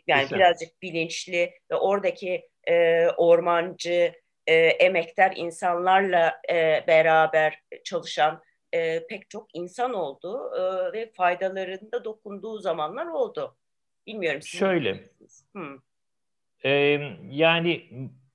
yani 0.06 0.22
Güzel. 0.22 0.38
birazcık 0.38 0.82
bilinçli 0.82 1.54
ve 1.70 1.74
oradaki 1.74 2.48
e, 2.68 3.06
ormancı, 3.06 4.12
e, 4.46 4.54
emektar 4.54 5.32
insanlarla 5.36 6.40
e, 6.50 6.84
beraber 6.86 7.62
çalışan 7.84 8.42
e, 8.72 9.06
pek 9.06 9.30
çok 9.30 9.54
insan 9.54 9.94
oldu 9.94 10.50
e, 10.56 10.92
ve 10.92 11.10
faydalarında 11.12 12.04
dokunduğu 12.04 12.58
zamanlar 12.58 13.06
oldu. 13.06 13.56
Bilmiyorum. 14.06 14.42
Şöyle. 14.42 15.10
Hmm. 15.52 15.78
E, 16.64 16.70
yani 17.30 17.82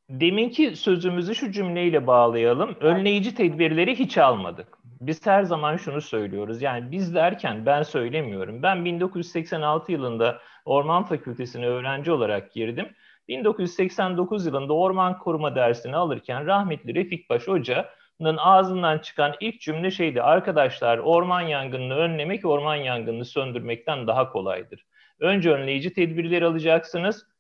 Deminki 0.10 0.76
sözümüzü 0.76 1.36
şu 1.36 1.52
cümleyle 1.52 2.08
bağlayalım. 2.08 2.76
Önleyici 2.80 3.36
tedbirleri 3.36 4.00
hiç 4.00 4.18
almadık. 4.18 4.68
Biz 5.02 5.26
her 5.26 5.44
zaman 5.44 5.78
şunu 5.78 6.02
söylüyoruz. 6.02 6.62
Yani 6.62 6.92
biz 6.92 7.16
derken 7.16 7.66
ben 7.66 7.84
söylemiyorum. 7.84 8.64
Ben 8.64 8.86
1986 8.86 9.92
yılında 9.92 10.42
Orman 10.66 11.04
Fakültesine 11.04 11.68
öğrenci 11.68 12.12
olarak 12.12 12.54
girdim. 12.54 12.88
1989 13.28 14.46
yılında 14.46 14.74
orman 14.74 15.20
koruma 15.20 15.56
dersini 15.56 15.96
alırken 15.96 16.46
rahmetli 16.46 16.96
Refik 16.96 17.30
Baş 17.30 17.48
Hoca'nın 17.48 18.38
ağzından 18.38 19.00
çıkan 19.00 19.36
ilk 19.40 19.62
cümle 19.62 19.92
şeydi. 19.92 20.22
Arkadaşlar 20.22 20.98
orman 20.98 21.42
yangınını 21.42 21.96
önlemek 21.96 22.46
orman 22.46 22.76
yangınını 22.76 23.26
söndürmekten 23.26 24.08
daha 24.08 24.30
kolaydır. 24.30 24.86
Önce 25.20 25.52
önleyici 25.52 25.94
tedbirleri 25.94 26.46
alacaksınız 26.46 27.35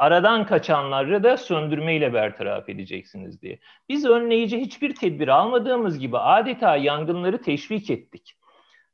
aradan 0.00 0.46
kaçanları 0.46 1.24
da 1.24 1.36
söndürmeyle 1.36 2.12
bertaraf 2.14 2.68
edeceksiniz 2.68 3.42
diye. 3.42 3.58
Biz 3.88 4.04
önleyici 4.04 4.58
hiçbir 4.58 4.94
tedbir 4.94 5.28
almadığımız 5.28 5.98
gibi 5.98 6.18
adeta 6.18 6.76
yangınları 6.76 7.42
teşvik 7.42 7.90
ettik. 7.90 8.36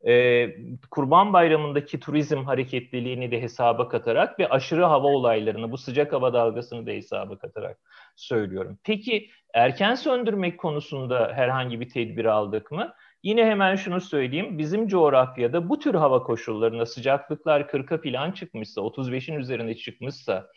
Ee, 0.07 0.57
Kurban 0.91 1.33
Bayramı'ndaki 1.33 2.01
turizm 2.01 2.45
hareketliliğini 2.45 3.31
de 3.31 3.43
hesaba 3.43 3.89
katarak 3.89 4.39
ve 4.39 4.49
aşırı 4.49 4.85
hava 4.85 5.07
olaylarını, 5.07 5.71
bu 5.71 5.79
sıcak 5.79 6.13
hava 6.13 6.33
dalgasını 6.33 6.87
da 6.87 6.91
hesaba 6.91 7.39
katarak 7.39 7.79
söylüyorum. 8.17 8.79
Peki 8.85 9.31
erken 9.55 9.95
söndürmek 9.95 10.59
konusunda 10.59 11.33
herhangi 11.35 11.81
bir 11.81 11.89
tedbir 11.89 12.25
aldık 12.25 12.73
mı? 12.73 12.93
Yine 13.23 13.45
hemen 13.45 13.77
şunu 13.77 14.01
söyleyeyim. 14.01 14.59
Bizim 14.59 14.89
coğrafyada 14.89 15.69
bu 15.69 15.79
tür 15.79 15.95
hava 15.95 16.23
koşullarında 16.23 16.87
sıcaklıklar 16.87 17.61
40'a 17.61 17.99
falan 17.99 18.33
çıkmışsa, 18.33 18.81
35'in 18.81 19.39
üzerine 19.39 19.77
çıkmışsa, 19.77 20.51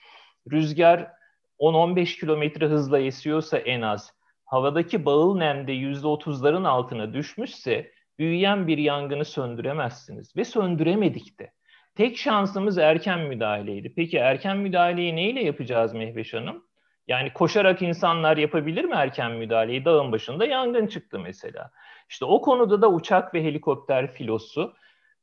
rüzgar 0.52 1.12
10-15 1.60 2.20
kilometre 2.20 2.66
hızla 2.66 3.00
esiyorsa 3.00 3.58
en 3.58 3.82
az, 3.82 4.14
havadaki 4.46 5.06
bağıl 5.06 5.38
nemde 5.38 5.74
%30'ların 5.74 6.68
altına 6.68 7.14
düşmüşse 7.14 7.92
büyüyen 8.20 8.68
bir 8.68 8.78
yangını 8.78 9.26
söndüremezsiniz 9.26 10.36
ve 10.36 10.46
söndüremedik 10.46 11.40
de. 11.40 11.52
Tek 11.96 12.18
şansımız 12.18 12.78
erken 12.78 13.20
müdahaleydi. 13.20 13.94
Peki 13.96 14.18
erken 14.18 14.58
müdahaleyi 14.58 15.16
neyle 15.16 15.44
yapacağız 15.44 15.94
Mehveş 15.94 16.34
Hanım? 16.34 16.64
Yani 17.08 17.34
koşarak 17.34 17.82
insanlar 17.82 18.38
yapabilir 18.38 18.86
mi 18.86 18.96
erken 18.96 19.32
müdahaleyi? 19.32 19.86
Dağın 19.86 20.12
başında 20.12 20.46
yangın 20.46 20.88
çıktı 20.88 21.20
mesela. 21.20 21.72
İşte 22.10 22.26
o 22.26 22.42
konuda 22.42 22.82
da 22.82 22.92
uçak 22.92 23.34
ve 23.34 23.44
helikopter 23.44 24.12
filosu 24.12 24.74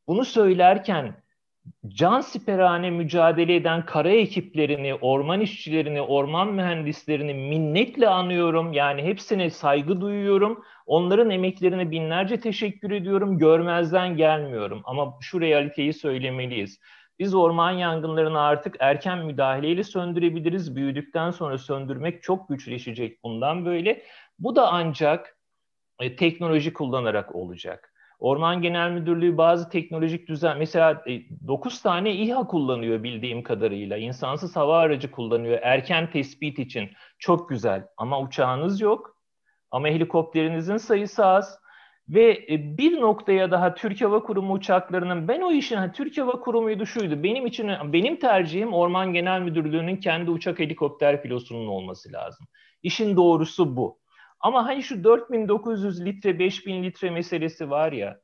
bunu 0.07 0.25
söylerken 0.25 1.23
can 1.89 2.21
siperhane 2.21 2.91
mücadele 2.91 3.55
eden 3.55 3.87
kara 3.87 4.11
ekiplerini, 4.11 4.95
orman 4.95 5.41
işçilerini, 5.41 6.03
orman 6.03 6.53
mühendislerini 6.53 7.35
minnetle 7.35 8.09
anıyorum. 8.09 8.73
Yani 8.73 9.03
hepsine 9.03 9.51
saygı 9.51 10.01
duyuyorum. 10.01 10.65
Onların 10.87 11.31
emeklerine 11.31 11.91
binlerce 11.91 12.41
teşekkür 12.41 12.91
ediyorum. 12.91 13.39
Görmezden 13.39 14.17
gelmiyorum. 14.17 14.83
Ama 14.85 15.15
şu 15.21 15.41
realiteyi 15.41 15.93
söylemeliyiz. 15.93 16.81
Biz 17.19 17.35
orman 17.35 17.71
yangınlarını 17.71 18.41
artık 18.41 18.77
erken 18.81 19.27
müdahaleyle 19.27 19.85
söndürebiliriz. 19.85 20.77
Büyüdükten 20.77 21.31
sonra 21.31 21.59
söndürmek 21.59 22.23
çok 22.23 22.49
güçleşecek 22.49 23.23
bundan 23.25 23.67
böyle. 23.67 24.03
Bu 24.39 24.57
da 24.57 24.73
ancak 24.73 25.39
e, 26.01 26.17
teknoloji 26.17 26.73
kullanarak 26.73 27.35
olacak. 27.35 27.93
Orman 28.19 28.63
Genel 28.63 28.91
Müdürlüğü 28.91 29.39
bazı 29.39 29.69
teknolojik 29.69 30.29
düzen, 30.29 30.59
mesela 30.59 31.05
9 31.47 31.79
e, 31.79 31.83
tane 31.83 32.15
İHA 32.15 32.47
kullanıyor 32.47 33.03
bildiğim 33.03 33.43
kadarıyla. 33.43 33.97
İnsansız 33.97 34.57
hava 34.57 34.79
aracı 34.79 35.11
kullanıyor 35.11 35.59
erken 35.63 36.11
tespit 36.11 36.59
için. 36.59 36.91
Çok 37.19 37.49
güzel 37.49 37.87
ama 37.97 38.21
uçağınız 38.21 38.81
yok. 38.81 39.17
Ama 39.71 39.89
helikopterinizin 39.89 40.77
sayısı 40.77 41.27
az. 41.27 41.59
Ve 42.09 42.47
e, 42.51 42.79
bir 42.79 43.01
noktaya 43.01 43.51
daha 43.51 43.75
Türk 43.75 44.01
Hava 44.01 44.23
Kurumu 44.23 44.53
uçaklarının 44.53 45.29
ben 45.29 45.41
o 45.41 45.53
işin 45.53 45.93
Türk 45.93 46.19
Hava 46.19 46.41
Kurumu'ydu 46.41 46.87
şuydu. 46.87 47.23
Benim 47.23 47.47
için 47.47 47.71
benim 47.93 48.19
tercihim 48.19 48.73
Orman 48.73 49.13
Genel 49.13 49.41
Müdürlüğü'nün 49.41 49.97
kendi 49.97 50.31
uçak 50.31 50.59
helikopter 50.59 51.23
filosunun 51.23 51.67
olması 51.67 52.13
lazım. 52.13 52.47
İşin 52.83 53.17
doğrusu 53.17 53.77
bu. 53.77 53.99
Ama 54.40 54.66
hani 54.66 54.83
şu 54.83 55.05
4900 55.05 56.05
litre 56.05 56.38
5000 56.38 56.83
litre 56.83 57.11
meselesi 57.11 57.70
var 57.70 57.92
ya. 57.92 58.20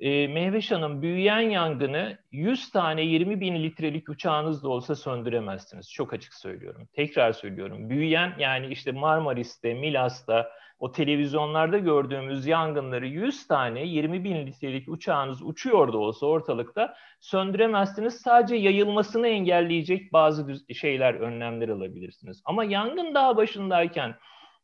E, 0.00 0.26
Mehveş 0.28 0.70
Hanım 0.70 1.02
büyüyen 1.02 1.40
yangını 1.40 2.18
100 2.30 2.70
tane 2.70 3.02
20 3.02 3.40
bin 3.40 3.62
litrelik 3.62 4.08
uçağınız 4.08 4.62
da 4.62 4.68
olsa 4.68 4.94
söndüremezsiniz. 4.94 5.92
Çok 5.92 6.12
açık 6.12 6.34
söylüyorum. 6.34 6.88
Tekrar 6.92 7.32
söylüyorum. 7.32 7.90
Büyüyen 7.90 8.34
yani 8.38 8.66
işte 8.66 8.92
Marmaris'te, 8.92 9.74
Milas'ta, 9.74 10.50
o 10.78 10.92
televizyonlarda 10.92 11.78
gördüğümüz 11.78 12.46
yangınları 12.46 13.06
100 13.06 13.46
tane 13.46 13.84
20 13.84 14.24
bin 14.24 14.46
litrelik 14.46 14.88
uçağınız 14.88 15.42
uçuyor 15.42 15.92
da 15.92 15.98
olsa 15.98 16.26
ortalıkta 16.26 16.94
söndüremezsiniz. 17.20 18.20
Sadece 18.20 18.56
yayılmasını 18.56 19.28
engelleyecek 19.28 20.12
bazı 20.12 20.74
şeyler, 20.74 21.14
önlemler 21.14 21.68
alabilirsiniz. 21.68 22.42
Ama 22.44 22.64
yangın 22.64 23.14
daha 23.14 23.36
başındayken 23.36 24.14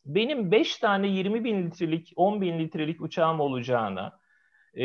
benim 0.09 0.51
5 0.51 0.77
tane 0.77 1.09
20 1.09 1.45
bin 1.45 1.67
litrelik, 1.67 2.13
10 2.17 2.41
bin 2.41 2.59
litrelik 2.59 3.01
uçağım 3.01 3.41
olacağına, 3.41 4.19
e, 4.79 4.85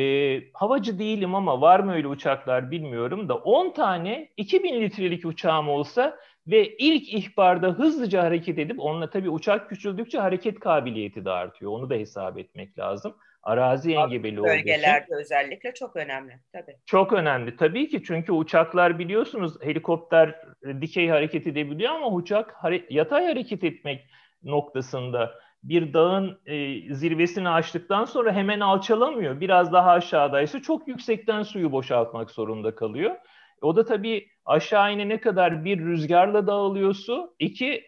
havacı 0.53 0.99
değilim 0.99 1.35
ama 1.35 1.61
var 1.61 1.79
mı 1.79 1.93
öyle 1.93 2.07
uçaklar 2.07 2.71
bilmiyorum 2.71 3.29
da 3.29 3.35
10 3.35 3.73
tane 3.73 4.29
2000 4.37 4.81
litrelik 4.81 5.25
uçağım 5.25 5.69
olsa 5.69 6.17
ve 6.47 6.75
ilk 6.77 7.13
ihbarda 7.13 7.67
hızlıca 7.67 8.23
hareket 8.23 8.59
edip 8.59 8.79
onunla 8.79 9.09
tabii 9.09 9.29
uçak 9.29 9.69
küçüldükçe 9.69 10.19
hareket 10.19 10.59
kabiliyeti 10.59 11.25
de 11.25 11.29
artıyor. 11.31 11.71
Onu 11.71 11.89
da 11.89 11.93
hesap 11.93 12.39
etmek 12.39 12.79
lazım. 12.79 13.15
Arazi 13.43 13.93
engebeli 13.93 14.41
olduğu 14.41 14.49
için. 14.49 14.59
Bölgelerde 14.59 15.15
özellikle 15.15 15.73
çok 15.73 15.95
önemli 15.95 16.39
tabii. 16.53 16.77
Çok 16.85 17.13
önemli 17.13 17.55
tabii 17.55 17.89
ki 17.89 18.03
çünkü 18.03 18.31
uçaklar 18.31 18.99
biliyorsunuz 18.99 19.61
helikopter 19.61 20.35
dikey 20.81 21.09
hareket 21.09 21.47
edebiliyor 21.47 21.93
ama 21.93 22.11
uçak 22.11 22.55
yatay 22.89 23.25
hareket 23.25 23.63
etmek 23.63 24.07
noktasında 24.43 25.31
bir 25.63 25.93
dağın 25.93 26.39
e, 26.45 26.93
zirvesini 26.93 27.49
aştıktan 27.49 28.05
sonra 28.05 28.33
hemen 28.33 28.59
alçalamıyor. 28.59 29.39
Biraz 29.39 29.73
daha 29.73 29.91
aşağıdaysa 29.91 30.61
çok 30.61 30.87
yüksekten 30.87 31.43
suyu 31.43 31.71
boşaltmak 31.71 32.31
zorunda 32.31 32.75
kalıyor. 32.75 33.15
O 33.61 33.75
da 33.75 33.85
tabii 33.85 34.27
aşağı 34.45 34.93
inene 34.93 35.19
kadar 35.19 35.65
bir 35.65 35.79
rüzgarla 35.79 36.47
dağılıyor 36.47 36.93
su, 36.93 37.35
iki 37.39 37.83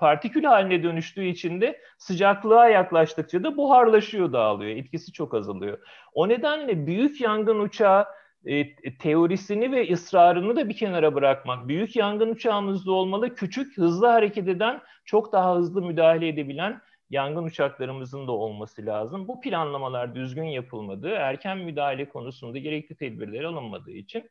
partikül 0.00 0.44
haline 0.44 0.82
dönüştüğü 0.82 1.24
için 1.24 1.60
de 1.60 1.80
sıcaklığa 1.98 2.68
yaklaştıkça 2.68 3.44
da 3.44 3.56
buharlaşıyor, 3.56 4.32
dağılıyor. 4.32 4.76
Etkisi 4.76 5.12
çok 5.12 5.34
azalıyor. 5.34 5.78
O 6.14 6.28
nedenle 6.28 6.86
büyük 6.86 7.20
yangın 7.20 7.58
uçağı 7.60 8.06
e, 8.48 8.98
teorisini 8.98 9.72
ve 9.72 9.92
ısrarını 9.92 10.56
da 10.56 10.68
bir 10.68 10.76
kenara 10.76 11.14
bırakmak. 11.14 11.68
Büyük 11.68 11.96
yangın 11.96 12.30
uçağımızda 12.30 12.92
olmalı. 12.92 13.34
Küçük, 13.34 13.76
hızlı 13.76 14.06
hareket 14.06 14.48
eden, 14.48 14.80
çok 15.04 15.32
daha 15.32 15.56
hızlı 15.56 15.82
müdahale 15.82 16.28
edebilen 16.28 16.80
yangın 17.10 17.44
uçaklarımızın 17.44 18.26
da 18.26 18.32
olması 18.32 18.86
lazım. 18.86 19.28
Bu 19.28 19.40
planlamalar 19.40 20.14
düzgün 20.14 20.44
yapılmadığı, 20.44 21.12
erken 21.12 21.58
müdahale 21.58 22.08
konusunda 22.08 22.58
gerekli 22.58 22.96
tedbirler 22.96 23.44
alınmadığı 23.44 23.92
için 23.92 24.30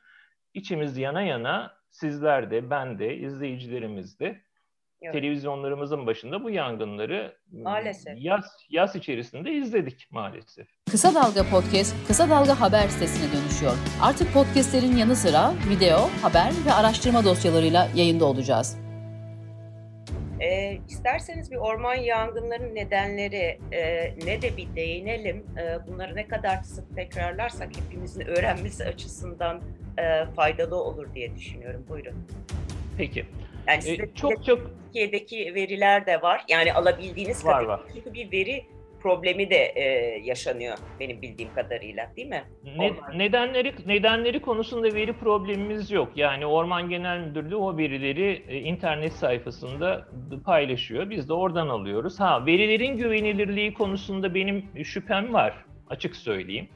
içimiz 0.53 0.97
yana 0.97 1.21
yana 1.21 1.77
sizler 1.89 2.51
de, 2.51 2.69
ben 2.69 2.99
de, 2.99 3.17
izleyicilerimiz 3.17 4.19
de 4.19 4.41
Evet. 5.01 5.13
Televizyonlarımızın 5.13 6.07
başında 6.07 6.43
bu 6.43 6.49
yangınları 6.49 7.37
maalesef 7.51 8.13
yaz 8.17 8.65
yaz 8.69 8.95
içerisinde 8.95 9.51
izledik 9.51 10.07
maalesef. 10.11 10.67
Kısa 10.91 11.15
Dalga 11.15 11.49
Podcast, 11.49 11.95
Kısa 12.07 12.29
Dalga 12.29 12.61
Haber 12.61 12.87
sitesine 12.87 13.31
dönüşüyor. 13.31 13.73
Artık 14.01 14.33
podcastlerin 14.33 14.97
yanı 14.97 15.15
sıra 15.15 15.53
video, 15.69 16.09
haber 16.21 16.51
ve 16.65 16.73
araştırma 16.73 17.25
dosyalarıyla 17.25 17.87
yayında 17.95 18.25
olacağız. 18.25 18.77
E, 20.39 20.77
isterseniz 20.89 21.51
bir 21.51 21.55
orman 21.55 21.95
yangınlarının 21.95 22.75
nedenleri 22.75 23.59
e, 23.71 24.13
ne 24.25 24.41
de 24.41 24.57
bir 24.57 24.75
değinelim. 24.75 25.45
E, 25.57 25.87
bunları 25.87 26.15
ne 26.15 26.27
kadar 26.27 26.63
sık 26.63 26.95
tekrarlarsak 26.95 27.69
hepimizin 27.77 28.21
öğrenmesi 28.27 28.85
açısından 28.85 29.61
e, 29.97 30.25
faydalı 30.35 30.75
olur 30.75 31.07
diye 31.15 31.35
düşünüyorum. 31.35 31.85
Buyurun. 31.89 32.27
Peki. 32.97 33.25
Yani 33.67 33.89
e, 33.89 34.13
çok 34.15 34.45
çok 34.45 34.59
Türkiye'deki 34.85 35.55
veriler 35.55 36.05
de 36.05 36.21
var. 36.21 36.45
Yani 36.49 36.73
alabildiğiniz 36.73 37.45
var, 37.45 37.53
kadar. 37.53 37.67
Var. 37.67 37.81
Çünkü 37.93 38.13
bir 38.13 38.31
veri 38.31 38.65
problemi 39.07 39.49
de 39.49 39.71
e, 39.75 39.83
yaşanıyor 40.23 40.77
benim 40.99 41.21
bildiğim 41.21 41.53
kadarıyla 41.53 42.11
değil 42.15 42.27
mi? 42.27 42.43
Ne, 42.77 42.93
nedenleri 43.15 43.73
nedenleri 43.85 44.41
konusunda 44.41 44.93
veri 44.93 45.13
problemimiz 45.13 45.91
yok. 45.91 46.11
Yani 46.15 46.45
Orman 46.45 46.89
Genel 46.89 47.19
Müdürlüğü 47.19 47.55
o 47.55 47.77
verileri 47.77 48.43
e, 48.47 48.57
internet 48.57 49.13
sayfasında 49.13 50.07
paylaşıyor. 50.45 51.09
Biz 51.09 51.29
de 51.29 51.33
oradan 51.33 51.67
alıyoruz. 51.67 52.19
Ha 52.19 52.45
verilerin 52.45 52.97
güvenilirliği 52.97 53.73
konusunda 53.73 54.35
benim 54.35 54.65
şüphem 54.83 55.33
var. 55.33 55.53
Açık 55.89 56.15
söyleyeyim. 56.15 56.69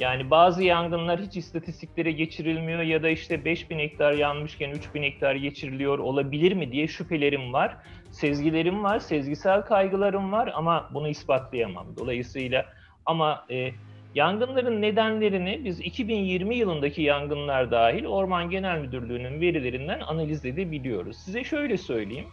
Yani 0.00 0.30
bazı 0.30 0.64
yangınlar 0.64 1.20
hiç 1.20 1.36
istatistiklere 1.36 2.12
geçirilmiyor 2.12 2.80
ya 2.80 3.02
da 3.02 3.08
işte 3.08 3.44
5000 3.44 3.78
hektar 3.78 4.12
yanmışken 4.12 4.70
3000 4.70 5.02
hektar 5.02 5.34
geçiriliyor 5.34 5.98
olabilir 5.98 6.52
mi 6.52 6.72
diye 6.72 6.88
şüphelerim 6.88 7.52
var. 7.52 7.76
Sezgilerim 8.10 8.84
var, 8.84 8.98
sezgisel 8.98 9.62
kaygılarım 9.62 10.32
var 10.32 10.52
ama 10.54 10.90
bunu 10.94 11.08
ispatlayamam. 11.08 11.96
Dolayısıyla 11.96 12.66
ama 13.06 13.46
e, 13.50 13.70
yangınların 14.14 14.82
nedenlerini 14.82 15.64
biz 15.64 15.80
2020 15.80 16.56
yılındaki 16.56 17.02
yangınlar 17.02 17.70
dahil 17.70 18.04
Orman 18.04 18.50
Genel 18.50 18.78
Müdürlüğü'nün 18.78 19.40
verilerinden 19.40 20.00
analiz 20.00 20.44
edebiliyoruz. 20.44 21.16
Size 21.16 21.44
şöyle 21.44 21.76
söyleyeyim. 21.76 22.26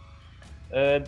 Ee, 0.74 1.02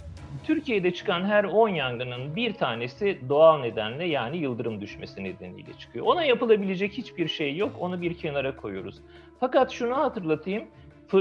Türkiye'de 0.44 0.94
çıkan 0.94 1.24
her 1.24 1.44
10 1.44 1.68
yangının 1.68 2.37
bir 2.37 2.55
tanesi 2.55 3.18
doğal 3.29 3.61
nedenle 3.61 4.05
yani 4.05 4.37
yıldırım 4.37 4.81
düşmesi 4.81 5.24
nedeniyle 5.24 5.72
çıkıyor. 5.79 6.07
Ona 6.07 6.24
yapılabilecek 6.24 6.92
hiçbir 6.92 7.29
şey 7.29 7.57
yok. 7.57 7.72
Onu 7.81 8.00
bir 8.03 8.14
kenara 8.14 8.57
koyuyoruz. 8.57 8.96
Fakat 9.40 9.70
şunu 9.70 9.96
hatırlatayım. 9.96 10.64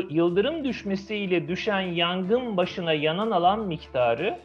Yıldırım 0.09 0.63
düşmesiyle 0.63 1.47
düşen 1.47 1.81
yangın 1.81 2.57
başına 2.57 2.93
yanan 2.93 3.31
alan 3.31 3.59
miktarı 3.59 4.39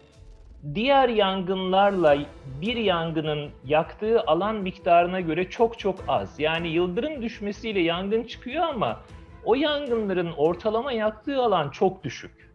diğer 0.75 1.09
yangınlarla 1.09 2.19
bir 2.61 2.77
yangının 2.77 3.51
yaktığı 3.65 4.21
alan 4.21 4.57
miktarına 4.57 5.21
göre 5.21 5.51
çok 5.51 5.79
çok 5.79 6.05
az. 6.09 6.41
Yani 6.41 6.69
yıldırım 6.69 7.23
düşmesiyle 7.23 7.81
yangın 7.81 8.23
çıkıyor 8.23 8.65
ama 8.65 9.01
o 9.45 9.55
yangınların 9.55 10.33
ortalama 10.37 10.93
yaktığı 10.93 11.43
alan 11.43 11.71
çok 11.71 12.05
düşük. 12.05 12.48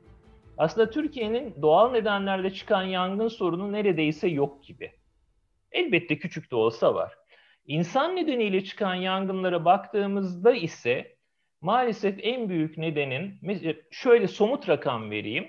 Aslında 0.58 0.90
Türkiye'nin 0.90 1.62
doğal 1.62 1.92
nedenlerle 1.92 2.54
çıkan 2.54 2.84
yangın 2.84 3.28
sorunu 3.28 3.72
neredeyse 3.72 4.28
yok 4.28 4.64
gibi. 4.64 4.92
Elbette 5.72 6.18
küçük 6.18 6.52
de 6.52 6.56
olsa 6.56 6.96
var. 6.96 7.14
İnsan 7.68 8.16
nedeniyle 8.16 8.64
çıkan 8.64 8.96
yangınlara 8.96 9.66
baktığımızda 9.66 10.52
ise 10.52 11.16
maalesef 11.62 12.20
en 12.22 12.50
büyük 12.50 12.78
nedenin 12.78 13.40
şöyle 13.92 14.28
somut 14.28 14.70
rakam 14.70 15.12
vereyim. 15.12 15.48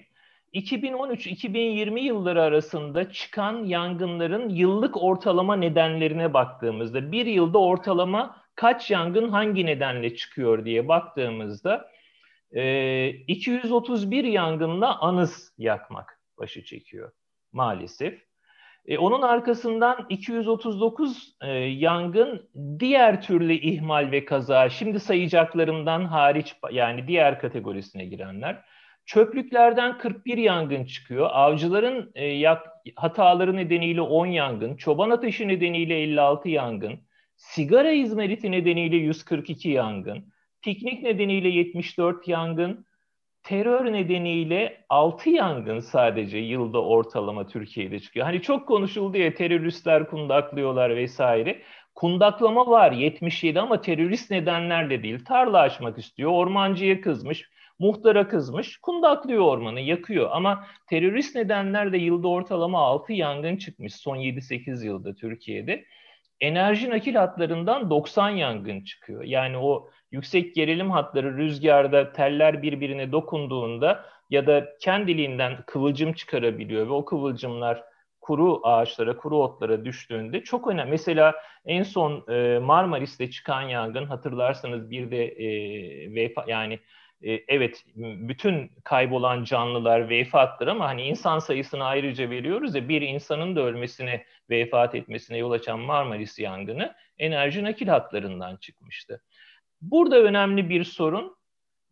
2013-2020 0.54 2.00
yılları 2.00 2.42
arasında 2.42 3.10
çıkan 3.10 3.64
yangınların 3.64 4.48
yıllık 4.48 5.02
ortalama 5.02 5.56
nedenlerine 5.56 6.34
baktığımızda 6.34 7.12
bir 7.12 7.26
yılda 7.26 7.58
ortalama 7.58 8.36
kaç 8.54 8.90
yangın 8.90 9.28
hangi 9.28 9.66
nedenle 9.66 10.16
çıkıyor 10.16 10.64
diye 10.64 10.88
baktığımızda 10.88 11.88
231 12.54 14.24
ee, 14.24 14.28
yangınla 14.28 15.00
anız 15.00 15.52
yakmak 15.58 16.20
başı 16.38 16.64
çekiyor 16.64 17.12
maalesef. 17.52 18.22
E, 18.86 18.98
onun 18.98 19.22
arkasından 19.22 20.06
239 20.08 21.36
e, 21.42 21.48
yangın 21.58 22.50
diğer 22.78 23.22
türlü 23.22 23.52
ihmal 23.52 24.10
ve 24.10 24.24
kaza, 24.24 24.68
şimdi 24.68 25.00
sayacaklarımdan 25.00 26.04
hariç 26.04 26.56
yani 26.70 27.08
diğer 27.08 27.40
kategorisine 27.40 28.04
girenler. 28.04 28.64
Çöplüklerden 29.06 29.98
41 29.98 30.38
yangın 30.38 30.84
çıkıyor. 30.84 31.28
Avcıların 31.32 32.12
e, 32.14 32.26
yak, 32.26 32.66
hataları 32.96 33.56
nedeniyle 33.56 34.00
10 34.00 34.26
yangın, 34.26 34.76
çoban 34.76 35.10
ateşi 35.10 35.48
nedeniyle 35.48 36.02
56 36.02 36.48
yangın, 36.48 37.00
sigara 37.36 37.90
izmariti 37.90 38.50
nedeniyle 38.50 38.96
142 38.96 39.68
yangın, 39.68 40.33
piknik 40.64 41.02
nedeniyle 41.02 41.48
74 41.48 42.28
yangın, 42.28 42.86
terör 43.42 43.92
nedeniyle 43.92 44.84
6 44.88 45.30
yangın 45.30 45.78
sadece 45.78 46.38
yılda 46.38 46.82
ortalama 46.82 47.46
Türkiye'de 47.46 48.00
çıkıyor. 48.00 48.26
Hani 48.26 48.42
çok 48.42 48.68
konuşuldu 48.68 49.16
ya 49.16 49.34
teröristler 49.34 50.10
kundaklıyorlar 50.10 50.96
vesaire. 50.96 51.62
Kundaklama 51.94 52.66
var 52.66 52.92
77 52.92 53.60
ama 53.60 53.80
terörist 53.80 54.30
nedenlerle 54.30 55.02
değil. 55.02 55.24
Tarla 55.24 55.58
açmak 55.58 55.98
istiyor, 55.98 56.30
ormancıya 56.30 57.00
kızmış, 57.00 57.50
muhtara 57.78 58.28
kızmış, 58.28 58.76
kundaklıyor 58.76 59.44
ormanı, 59.44 59.80
yakıyor. 59.80 60.28
Ama 60.32 60.66
terörist 60.86 61.36
nedenlerle 61.36 61.98
yılda 61.98 62.28
ortalama 62.28 62.78
6 62.78 63.12
yangın 63.12 63.56
çıkmış 63.56 63.94
son 63.94 64.16
7-8 64.16 64.86
yılda 64.86 65.14
Türkiye'de. 65.14 65.84
Enerji 66.40 66.90
nakil 66.90 67.14
hatlarından 67.14 67.90
90 67.90 68.30
yangın 68.30 68.80
çıkıyor. 68.80 69.24
Yani 69.24 69.58
o 69.58 69.90
yüksek 70.12 70.54
gerilim 70.54 70.90
hatları 70.90 71.36
rüzgarda 71.36 72.12
teller 72.12 72.62
birbirine 72.62 73.12
dokunduğunda 73.12 74.04
ya 74.30 74.46
da 74.46 74.76
kendiliğinden 74.80 75.56
kıvılcım 75.66 76.12
çıkarabiliyor 76.12 76.86
ve 76.86 76.92
o 76.92 77.04
kıvılcımlar 77.04 77.84
kuru 78.20 78.60
ağaçlara, 78.62 79.16
kuru 79.16 79.36
otlara 79.36 79.84
düştüğünde 79.84 80.44
çok 80.44 80.68
önemli. 80.68 80.90
Mesela 80.90 81.34
en 81.64 81.82
son 81.82 82.24
e, 82.32 82.58
Marmaris'te 82.58 83.30
çıkan 83.30 83.62
yangın 83.62 84.06
hatırlarsanız 84.06 84.90
bir 84.90 85.10
de 85.10 85.26
e, 85.26 85.48
vefa 86.14 86.44
yani 86.48 86.78
e, 87.22 87.32
evet 87.48 87.84
bütün 87.96 88.70
kaybolan 88.84 89.44
canlılar 89.44 90.08
vefattır 90.08 90.66
ama 90.66 90.88
hani 90.88 91.02
insan 91.02 91.38
sayısını 91.38 91.84
ayrıca 91.84 92.30
veriyoruz 92.30 92.74
ya 92.74 92.88
bir 92.88 93.02
insanın 93.02 93.56
da 93.56 93.60
ölmesine 93.60 94.24
vefat 94.50 94.94
etmesine 94.94 95.38
yol 95.38 95.50
açan 95.50 95.80
Marmaris 95.80 96.38
yangını 96.38 96.94
enerji 97.18 97.64
nakil 97.64 97.88
hatlarından 97.88 98.56
çıkmıştı. 98.56 99.22
Burada 99.80 100.22
önemli 100.22 100.68
bir 100.68 100.84
sorun 100.84 101.36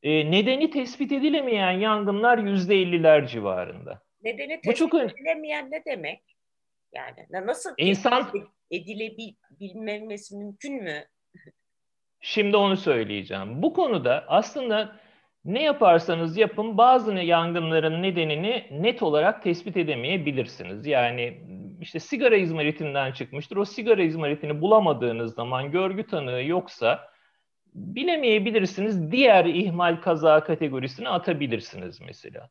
e, 0.03 0.31
nedeni 0.31 0.71
tespit 0.71 1.12
edilemeyen 1.12 1.71
yangınlar 1.71 2.38
yüzde 2.38 2.75
elliler 2.75 3.27
civarında. 3.27 4.03
Nedeni 4.23 4.61
tespit 4.61 4.77
çok 4.77 4.95
edilemeyen 4.95 5.71
ne 5.71 5.85
demek? 5.85 6.23
Yani 6.93 7.47
nasıl 7.47 7.71
insan 7.77 8.29
edilebilmemesi 8.71 10.37
mümkün 10.37 10.83
mü? 10.83 11.05
Şimdi 12.21 12.57
onu 12.57 12.77
söyleyeceğim. 12.77 13.62
Bu 13.62 13.73
konuda 13.73 14.25
aslında 14.29 14.97
ne 15.45 15.62
yaparsanız 15.62 16.37
yapın 16.37 16.79
bazı 16.79 17.12
yangınların 17.12 18.03
nedenini 18.03 18.67
net 18.71 19.03
olarak 19.03 19.43
tespit 19.43 19.77
edemeyebilirsiniz. 19.77 20.87
Yani 20.87 21.41
işte 21.83 22.01
sigara 22.01 22.37
izmaritinden 22.37 23.12
çıkmıştır. 23.12 23.57
O 23.57 23.64
sigara 23.64 24.03
izmaritini 24.03 24.61
bulamadığınız 24.61 25.35
zaman 25.35 25.71
görgü 25.71 26.07
tanığı 26.07 26.42
yoksa 26.42 27.09
bilemeyebilirsiniz. 27.75 29.12
Diğer 29.12 29.45
ihmal 29.45 30.01
kaza 30.01 30.45
kategorisine 30.45 31.09
atabilirsiniz 31.09 32.01
mesela. 32.01 32.51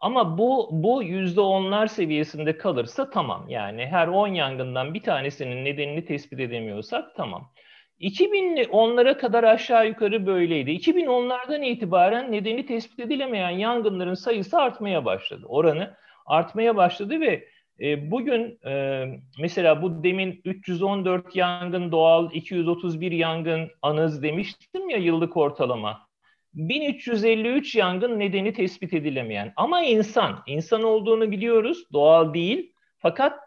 Ama 0.00 0.38
bu 0.38 0.68
bu 0.72 1.02
yüzde 1.02 1.40
onlar 1.40 1.86
seviyesinde 1.86 2.58
kalırsa 2.58 3.10
tamam. 3.10 3.48
Yani 3.48 3.86
her 3.86 4.08
10 4.08 4.28
yangından 4.28 4.94
bir 4.94 5.02
tanesinin 5.02 5.64
nedenini 5.64 6.04
tespit 6.04 6.40
edemiyorsak 6.40 7.16
tamam. 7.16 7.52
2010'lara 8.00 9.18
kadar 9.18 9.44
aşağı 9.44 9.86
yukarı 9.86 10.26
böyleydi. 10.26 10.70
2010'lardan 10.70 11.64
itibaren 11.64 12.32
nedeni 12.32 12.66
tespit 12.66 13.00
edilemeyen 13.00 13.50
yangınların 13.50 14.14
sayısı 14.14 14.58
artmaya 14.58 15.04
başladı. 15.04 15.46
Oranı 15.48 15.96
artmaya 16.26 16.76
başladı 16.76 17.20
ve 17.20 17.48
e, 17.80 18.10
bugün 18.10 18.58
e, 18.66 19.04
mesela 19.38 19.82
bu 19.82 20.04
demin 20.04 20.40
314 20.44 21.36
yangın 21.36 21.92
doğal, 21.92 22.32
231 22.32 23.12
yangın 23.12 23.70
anız 23.82 24.22
demiştim 24.22 24.88
ya 24.88 24.96
yıllık 24.96 25.36
ortalama. 25.36 26.08
1353 26.54 27.74
yangın 27.74 28.18
nedeni 28.18 28.52
tespit 28.52 28.94
edilemeyen 28.94 29.52
ama 29.56 29.82
insan, 29.82 30.42
insan 30.46 30.82
olduğunu 30.82 31.30
biliyoruz, 31.30 31.84
doğal 31.92 32.34
değil. 32.34 32.72
Fakat 32.98 33.38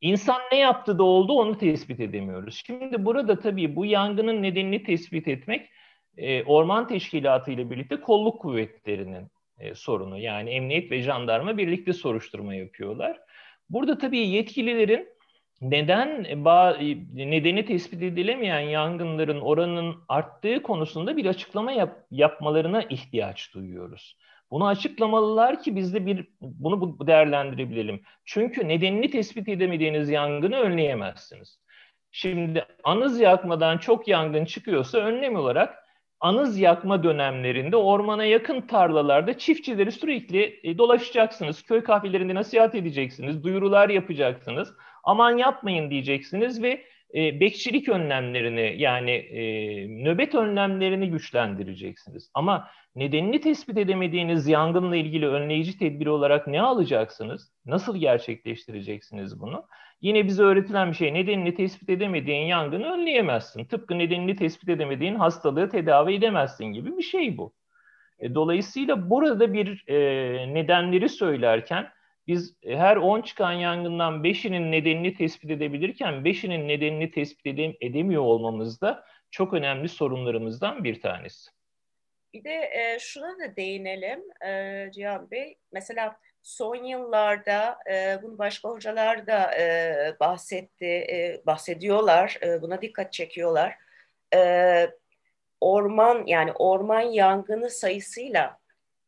insan 0.00 0.40
ne 0.52 0.58
yaptı 0.58 0.98
da 0.98 1.02
oldu 1.02 1.32
onu 1.32 1.58
tespit 1.58 2.00
edemiyoruz. 2.00 2.62
Şimdi 2.66 3.04
burada 3.04 3.38
tabii 3.38 3.76
bu 3.76 3.86
yangının 3.86 4.42
nedenini 4.42 4.82
tespit 4.82 5.28
etmek 5.28 5.70
e, 6.16 6.44
orman 6.44 6.88
teşkilatı 6.88 7.50
ile 7.50 7.70
birlikte 7.70 8.00
kolluk 8.00 8.40
kuvvetlerinin 8.40 9.28
e, 9.58 9.74
sorunu. 9.74 10.18
Yani 10.18 10.50
emniyet 10.50 10.90
ve 10.90 11.02
jandarma 11.02 11.58
birlikte 11.58 11.92
soruşturma 11.92 12.54
yapıyorlar. 12.54 13.20
Burada 13.70 13.98
tabii 13.98 14.28
yetkililerin 14.28 15.08
neden 15.60 16.24
nedeni 17.14 17.64
tespit 17.64 18.02
edilemeyen 18.02 18.60
yangınların 18.60 19.40
oranının 19.40 19.96
arttığı 20.08 20.62
konusunda 20.62 21.16
bir 21.16 21.26
açıklama 21.26 21.72
yap, 21.72 22.06
yapmalarına 22.10 22.82
ihtiyaç 22.82 23.54
duyuyoruz. 23.54 24.16
Bunu 24.50 24.66
açıklamalılar 24.66 25.62
ki 25.62 25.76
biz 25.76 25.94
de 25.94 26.06
bir 26.06 26.28
bunu 26.40 27.06
değerlendirebilelim. 27.06 28.02
Çünkü 28.24 28.68
nedenini 28.68 29.10
tespit 29.10 29.48
edemediğiniz 29.48 30.10
yangını 30.10 30.56
önleyemezsiniz. 30.56 31.60
Şimdi 32.12 32.66
anız 32.84 33.20
yakmadan 33.20 33.78
çok 33.78 34.08
yangın 34.08 34.44
çıkıyorsa 34.44 34.98
önlem 34.98 35.36
olarak 35.36 35.79
anız 36.20 36.58
yakma 36.58 37.02
dönemlerinde 37.02 37.76
ormana 37.76 38.24
yakın 38.24 38.60
tarlalarda 38.60 39.38
çiftçileri 39.38 39.92
sürekli 39.92 40.60
e, 40.62 40.78
dolaşacaksınız. 40.78 41.62
Köy 41.62 41.82
kahvelerinde 41.82 42.34
nasihat 42.34 42.74
edeceksiniz, 42.74 43.44
duyurular 43.44 43.88
yapacaksınız. 43.88 44.74
Aman 45.04 45.36
yapmayın 45.38 45.90
diyeceksiniz 45.90 46.62
ve 46.62 46.84
e, 47.14 47.40
bekçilik 47.40 47.88
önlemlerini 47.88 48.74
yani 48.78 49.10
e, 49.10 49.42
nöbet 50.04 50.34
önlemlerini 50.34 51.10
güçlendireceksiniz. 51.10 52.30
Ama 52.34 52.68
nedenini 52.94 53.40
tespit 53.40 53.78
edemediğiniz 53.78 54.48
yangınla 54.48 54.96
ilgili 54.96 55.28
önleyici 55.28 55.78
tedbiri 55.78 56.10
olarak 56.10 56.46
ne 56.46 56.62
alacaksınız? 56.62 57.52
Nasıl 57.66 57.96
gerçekleştireceksiniz 57.96 59.40
bunu? 59.40 59.64
Yine 60.00 60.26
bize 60.26 60.42
öğretilen 60.42 60.90
bir 60.90 60.96
şey 60.96 61.14
nedenini 61.14 61.54
tespit 61.54 61.90
edemediğin 61.90 62.46
yangını 62.46 62.92
önleyemezsin. 62.92 63.64
Tıpkı 63.64 63.98
nedenini 63.98 64.36
tespit 64.36 64.68
edemediğin 64.68 65.14
hastalığı 65.14 65.68
tedavi 65.68 66.14
edemezsin 66.14 66.64
gibi 66.64 66.96
bir 66.98 67.02
şey 67.02 67.38
bu. 67.38 67.52
E, 68.18 68.34
dolayısıyla 68.34 69.10
burada 69.10 69.52
bir 69.52 69.84
e, 69.88 69.96
nedenleri 70.54 71.08
söylerken 71.08 71.88
biz 72.26 72.56
her 72.64 72.96
10 72.96 73.22
çıkan 73.22 73.52
yangından 73.52 74.24
5'inin 74.24 74.72
nedenini 74.72 75.14
tespit 75.14 75.50
edebilirken 75.50 76.14
5'inin 76.14 76.68
nedenini 76.68 77.10
tespit 77.10 77.46
edem 77.46 77.74
edemiyor 77.80 78.22
olmamız 78.22 78.80
da 78.80 79.04
çok 79.30 79.54
önemli 79.54 79.88
sorunlarımızdan 79.88 80.84
bir 80.84 81.00
tanesi. 81.00 81.50
Bir 82.34 82.44
de 82.44 82.54
e, 82.54 82.98
şuna 83.00 83.38
da 83.38 83.56
değinelim 83.56 84.20
e, 84.46 84.90
Cihan 84.92 85.30
Bey. 85.30 85.58
Mesela 85.72 86.16
son 86.42 86.84
yıllarda 86.84 87.78
e, 87.90 88.18
bunu 88.22 88.38
başka 88.38 88.68
hocalar 88.68 89.26
da 89.26 89.58
e, 89.58 90.16
bahsetti, 90.20 90.86
e, 90.86 91.42
bahsediyorlar, 91.46 92.38
e, 92.42 92.62
buna 92.62 92.82
dikkat 92.82 93.12
çekiyorlar. 93.12 93.78
E, 94.34 94.90
orman 95.60 96.26
yani 96.26 96.52
orman 96.52 97.00
yangını 97.00 97.70
sayısıyla 97.70 98.60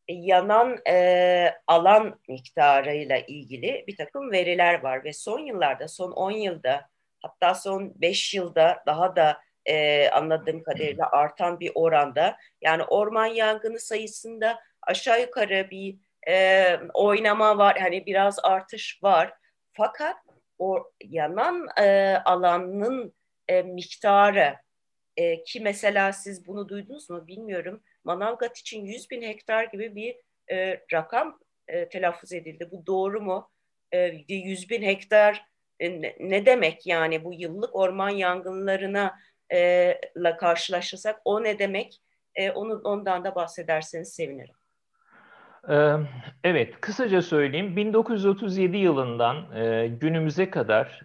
yanan 0.07 0.77
e, 0.87 1.53
alan 1.67 2.19
miktarıyla 2.27 3.17
ilgili 3.17 3.83
bir 3.87 3.97
takım 3.97 4.31
veriler 4.31 4.83
var 4.83 5.03
ve 5.03 5.13
son 5.13 5.39
yıllarda, 5.39 5.87
son 5.87 6.11
10 6.11 6.31
yılda 6.31 6.89
hatta 7.21 7.55
son 7.55 7.93
5 7.95 8.33
yılda 8.33 8.83
daha 8.85 9.15
da 9.15 9.37
e, 9.65 10.09
anladığım 10.09 10.63
kadarıyla 10.63 11.11
artan 11.11 11.59
bir 11.59 11.71
oranda 11.75 12.37
yani 12.61 12.83
orman 12.83 13.25
yangını 13.25 13.79
sayısında 13.79 14.59
aşağı 14.81 15.21
yukarı 15.21 15.67
bir 15.71 15.97
e, 16.29 16.65
oynama 16.93 17.57
var 17.57 17.79
hani 17.79 18.05
biraz 18.05 18.39
artış 18.43 19.03
var 19.03 19.33
fakat 19.73 20.15
o 20.59 20.91
yanan 21.03 21.67
e, 21.81 22.17
alanın 22.25 23.13
e, 23.47 23.61
miktarı 23.61 24.55
e, 25.17 25.43
ki 25.43 25.59
mesela 25.59 26.13
siz 26.13 26.47
bunu 26.47 26.69
duydunuz 26.69 27.09
mu 27.09 27.27
bilmiyorum 27.27 27.83
Manavgat 28.03 28.57
için 28.57 28.85
100 28.85 29.11
bin 29.11 29.21
hektar 29.21 29.63
gibi 29.63 29.95
bir 29.95 30.15
e, 30.51 30.79
rakam 30.93 31.39
e, 31.67 31.89
telaffuz 31.89 32.33
edildi. 32.33 32.69
Bu 32.71 32.85
doğru 32.85 33.21
mu? 33.21 33.49
E, 33.91 33.97
100 34.27 34.69
bin 34.69 34.81
hektar 34.83 35.45
e, 35.79 36.01
ne, 36.19 36.45
demek 36.45 36.87
yani 36.87 37.23
bu 37.23 37.33
yıllık 37.33 37.75
orman 37.75 38.09
yangınlarına 38.09 39.19
e, 39.53 40.01
la 40.17 40.37
karşılaşırsak 40.37 41.21
o 41.25 41.43
ne 41.43 41.59
demek? 41.59 42.01
E, 42.35 42.51
onu 42.51 42.81
ondan 42.83 43.23
da 43.23 43.35
bahsederseniz 43.35 44.13
sevinirim. 44.13 44.55
Evet, 46.43 46.81
kısaca 46.81 47.21
söyleyeyim. 47.21 47.75
1937 47.75 48.77
yılından 48.77 49.35
günümüze 49.99 50.49
kadar, 50.49 51.01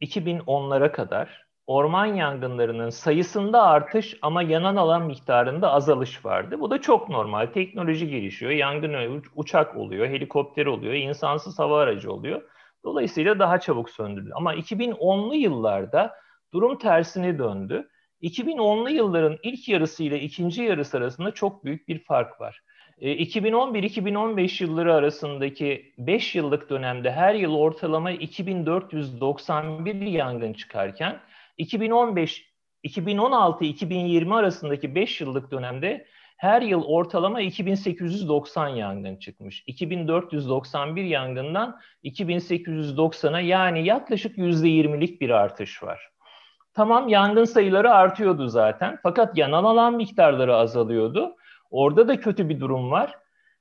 2010'lara 0.00 0.92
kadar 0.92 1.46
orman 1.66 2.06
yangınlarının 2.06 2.90
sayısında 2.90 3.62
artış 3.62 4.18
ama 4.22 4.42
yanan 4.42 4.76
alan 4.76 5.02
miktarında 5.02 5.72
azalış 5.72 6.24
vardı. 6.24 6.60
Bu 6.60 6.70
da 6.70 6.80
çok 6.80 7.08
normal. 7.08 7.46
Teknoloji 7.46 8.08
gelişiyor, 8.10 8.52
yangın 8.52 9.22
uçak 9.34 9.76
oluyor, 9.76 10.06
helikopter 10.06 10.66
oluyor, 10.66 10.94
insansız 10.94 11.58
hava 11.58 11.80
aracı 11.80 12.12
oluyor. 12.12 12.42
Dolayısıyla 12.84 13.38
daha 13.38 13.60
çabuk 13.60 13.90
söndürülüyor. 13.90 14.36
Ama 14.36 14.54
2010'lu 14.54 15.34
yıllarda 15.34 16.14
durum 16.52 16.78
tersine 16.78 17.38
döndü. 17.38 17.88
2010'lu 18.22 18.90
yılların 18.90 19.38
ilk 19.42 19.68
yarısı 19.68 20.04
ile 20.04 20.20
ikinci 20.20 20.62
yarısı 20.62 20.96
arasında 20.98 21.30
çok 21.30 21.64
büyük 21.64 21.88
bir 21.88 22.04
fark 22.04 22.40
var. 22.40 22.60
2011-2015 23.00 24.62
e, 24.62 24.64
yılları 24.64 24.94
arasındaki 24.94 25.92
5 25.98 26.34
yıllık 26.34 26.70
dönemde 26.70 27.12
her 27.12 27.34
yıl 27.34 27.54
ortalama 27.54 28.10
2491 28.10 29.94
yangın 29.94 30.52
çıkarken 30.52 31.20
2015 31.58 32.56
2016-2020 32.84 34.34
arasındaki 34.34 34.94
5 34.94 35.20
yıllık 35.20 35.50
dönemde 35.50 36.06
her 36.36 36.62
yıl 36.62 36.82
ortalama 36.84 37.40
2890 37.40 38.68
yangın 38.68 39.16
çıkmış. 39.16 39.64
2491 39.66 41.04
yangından 41.04 41.80
2890'a 42.04 43.40
yani 43.40 43.84
yaklaşık 43.84 44.38
%20'lik 44.38 45.20
bir 45.20 45.30
artış 45.30 45.82
var. 45.82 46.10
Tamam 46.74 47.08
yangın 47.08 47.44
sayıları 47.44 47.90
artıyordu 47.90 48.48
zaten 48.48 48.98
fakat 49.02 49.38
yanan 49.38 49.64
alan 49.64 49.94
miktarları 49.94 50.56
azalıyordu. 50.56 51.36
Orada 51.70 52.08
da 52.08 52.20
kötü 52.20 52.48
bir 52.48 52.60
durum 52.60 52.90
var. 52.90 53.14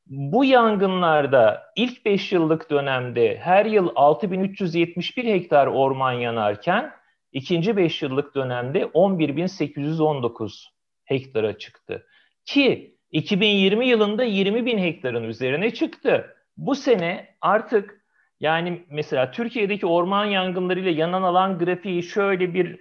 Bu 0.08 0.46
yangınlarda 0.46 1.64
ilk 1.76 2.06
5 2.06 2.32
yıllık 2.32 2.70
dönemde 2.70 3.38
her 3.38 3.66
yıl 3.66 3.90
6371 3.96 5.26
hektar 5.26 5.68
orman 5.68 6.12
yanarken 6.12 6.92
ikinci 7.32 7.78
5 7.78 8.02
yıllık 8.02 8.36
dönemde 8.36 8.86
11819 8.94 10.70
hektara 11.06 11.58
çıktı. 11.58 12.08
Ki 12.46 12.98
2020 13.12 13.88
yılında 13.88 14.24
20 14.24 14.66
bin 14.66 14.78
hektarın 14.78 15.24
üzerine 15.24 15.74
çıktı. 15.74 16.36
Bu 16.58 16.76
sene 16.76 17.36
artık 17.42 18.06
yani 18.40 18.86
mesela 18.90 19.32
Türkiye'deki 19.32 19.86
orman 19.86 20.26
yangınlarıyla 20.26 20.92
yanan 20.92 21.24
alan 21.24 21.60
grafiği 21.60 22.04
şöyle 22.04 22.54
bir 22.54 22.80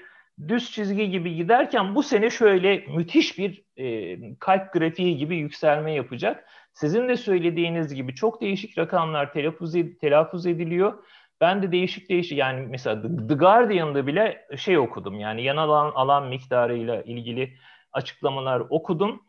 düz 0.48 0.70
çizgi 0.72 1.10
gibi 1.10 1.34
giderken 1.34 1.94
bu 1.94 2.02
sene 2.02 2.30
şöyle 2.30 2.76
müthiş 2.76 3.38
bir 3.38 3.64
e, 3.76 4.38
kalp 4.38 4.72
grafiği 4.72 5.16
gibi 5.16 5.36
yükselme 5.36 5.92
yapacak. 5.92 6.48
Sizin 6.72 7.08
de 7.08 7.16
söylediğiniz 7.16 7.94
gibi 7.94 8.14
çok 8.14 8.40
değişik 8.40 8.78
rakamlar 8.78 9.32
telaffuz, 9.32 9.76
ed- 9.76 9.98
telaffuz 9.98 10.46
ediliyor. 10.46 11.04
Ben 11.40 11.62
de 11.62 11.72
değişik 11.72 12.10
değişik 12.10 12.38
yani 12.38 12.66
mesela 12.66 13.02
The 13.28 13.34
Guardian'da 13.34 14.06
bile 14.06 14.46
şey 14.56 14.78
okudum 14.78 15.20
yani 15.20 15.42
yan 15.42 15.56
alan, 15.56 15.92
alan 15.94 16.28
miktarıyla 16.28 17.02
ilgili 17.02 17.54
açıklamalar 17.92 18.62
okudum. 18.70 19.22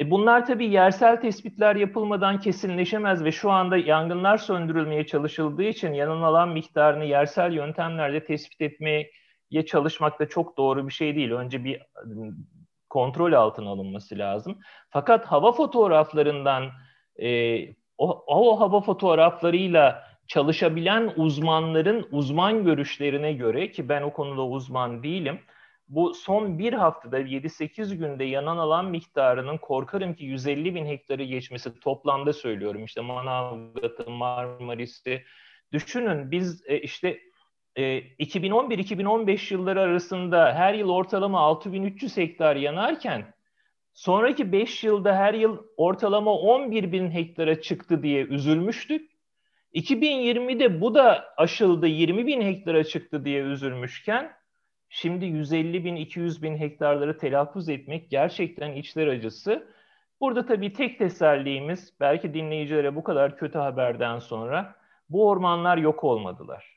E 0.00 0.10
bunlar 0.10 0.46
tabii 0.46 0.66
yersel 0.66 1.20
tespitler 1.20 1.76
yapılmadan 1.76 2.40
kesinleşemez 2.40 3.24
ve 3.24 3.32
şu 3.32 3.50
anda 3.50 3.76
yangınlar 3.76 4.36
söndürülmeye 4.38 5.06
çalışıldığı 5.06 5.62
için 5.62 5.92
yanan 5.92 6.22
alan 6.22 6.48
miktarını 6.48 7.04
yersel 7.04 7.52
yöntemlerle 7.52 8.24
tespit 8.24 8.60
etmeye 8.60 9.10
çalışmak 9.66 10.20
da 10.20 10.28
çok 10.28 10.56
doğru 10.56 10.88
bir 10.88 10.92
şey 10.92 11.16
değil. 11.16 11.30
Önce 11.30 11.64
bir 11.64 11.82
kontrol 12.88 13.32
altına 13.32 13.70
alınması 13.70 14.18
lazım. 14.18 14.58
Fakat 14.90 15.26
hava 15.26 15.52
fotoğraflarından 15.52 16.70
e, 17.22 17.58
o, 17.98 18.24
o 18.26 18.60
hava 18.60 18.80
fotoğraflarıyla 18.80 20.04
çalışabilen 20.26 21.12
uzmanların 21.16 22.08
uzman 22.10 22.64
görüşlerine 22.64 23.32
göre 23.32 23.70
ki 23.70 23.88
ben 23.88 24.02
o 24.02 24.12
konuda 24.12 24.46
uzman 24.46 25.02
değilim. 25.02 25.40
Bu 25.88 26.14
son 26.14 26.58
bir 26.58 26.72
haftada 26.72 27.20
7-8 27.20 27.94
günde 27.94 28.24
yanan 28.24 28.56
alan 28.56 28.86
miktarının 28.86 29.58
korkarım 29.58 30.14
ki 30.14 30.24
150 30.24 30.74
bin 30.74 30.86
hektarı 30.86 31.22
geçmesi 31.22 31.80
toplamda 31.80 32.32
söylüyorum. 32.32 32.84
İşte 32.84 33.00
Manavgat'ı, 33.00 34.10
Marmaris'i 34.10 35.22
düşünün 35.72 36.30
biz 36.30 36.62
e, 36.66 36.80
işte 36.80 37.18
2011-2015 37.76 39.30
e, 39.30 39.54
yılları 39.54 39.80
arasında 39.80 40.54
her 40.54 40.74
yıl 40.74 40.88
ortalama 40.88 41.40
6300 41.40 42.16
hektar 42.16 42.56
yanarken 42.56 43.34
sonraki 43.92 44.52
5 44.52 44.84
yılda 44.84 45.16
her 45.16 45.34
yıl 45.34 45.58
ortalama 45.76 46.34
11 46.34 46.92
bin 46.92 47.10
hektara 47.10 47.60
çıktı 47.60 48.02
diye 48.02 48.24
üzülmüştük. 48.24 49.10
2020'de 49.74 50.80
bu 50.80 50.94
da 50.94 51.24
aşıldı 51.36 51.86
20 51.86 52.26
bin 52.26 52.40
hektara 52.40 52.84
çıktı 52.84 53.24
diye 53.24 53.42
üzülmüşken 53.42 54.32
şimdi 54.88 55.24
150 55.24 55.84
bin 55.84 55.96
200 55.96 56.42
bin 56.42 56.58
hektarları 56.58 57.18
telaffuz 57.18 57.68
etmek 57.68 58.10
gerçekten 58.10 58.72
içler 58.72 59.06
acısı. 59.06 59.68
Burada 60.20 60.46
tabii 60.46 60.72
tek 60.72 60.98
tesellimiz 60.98 61.92
belki 62.00 62.34
dinleyicilere 62.34 62.96
bu 62.96 63.04
kadar 63.04 63.36
kötü 63.36 63.58
haberden 63.58 64.18
sonra 64.18 64.74
bu 65.08 65.28
ormanlar 65.28 65.76
yok 65.76 66.04
olmadılar. 66.04 66.73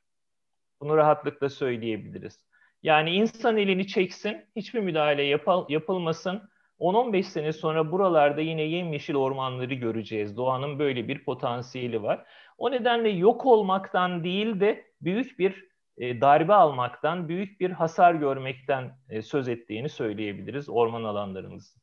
Bunu 0.81 0.97
rahatlıkla 0.97 1.49
söyleyebiliriz. 1.49 2.39
Yani 2.83 3.11
insan 3.11 3.57
elini 3.57 3.87
çeksin, 3.87 4.45
hiçbir 4.55 4.79
müdahale 4.79 5.23
yapal, 5.23 5.65
yapılmasın. 5.69 6.49
10-15 6.79 7.23
sene 7.23 7.53
sonra 7.53 7.91
buralarda 7.91 8.41
yine 8.41 8.61
yemyeşil 8.61 9.15
ormanları 9.15 9.73
göreceğiz. 9.73 10.37
Doğanın 10.37 10.79
böyle 10.79 11.07
bir 11.07 11.23
potansiyeli 11.23 12.03
var. 12.03 12.25
O 12.57 12.71
nedenle 12.71 13.09
yok 13.09 13.45
olmaktan 13.45 14.23
değil 14.23 14.59
de 14.59 14.85
büyük 15.01 15.39
bir 15.39 15.67
e, 15.97 16.21
darbe 16.21 16.53
almaktan, 16.53 17.29
büyük 17.29 17.59
bir 17.59 17.71
hasar 17.71 18.13
görmekten 18.15 18.91
e, 19.09 19.21
söz 19.21 19.47
ettiğini 19.47 19.89
söyleyebiliriz 19.89 20.69
orman 20.69 21.03
alanlarımızın. 21.03 21.81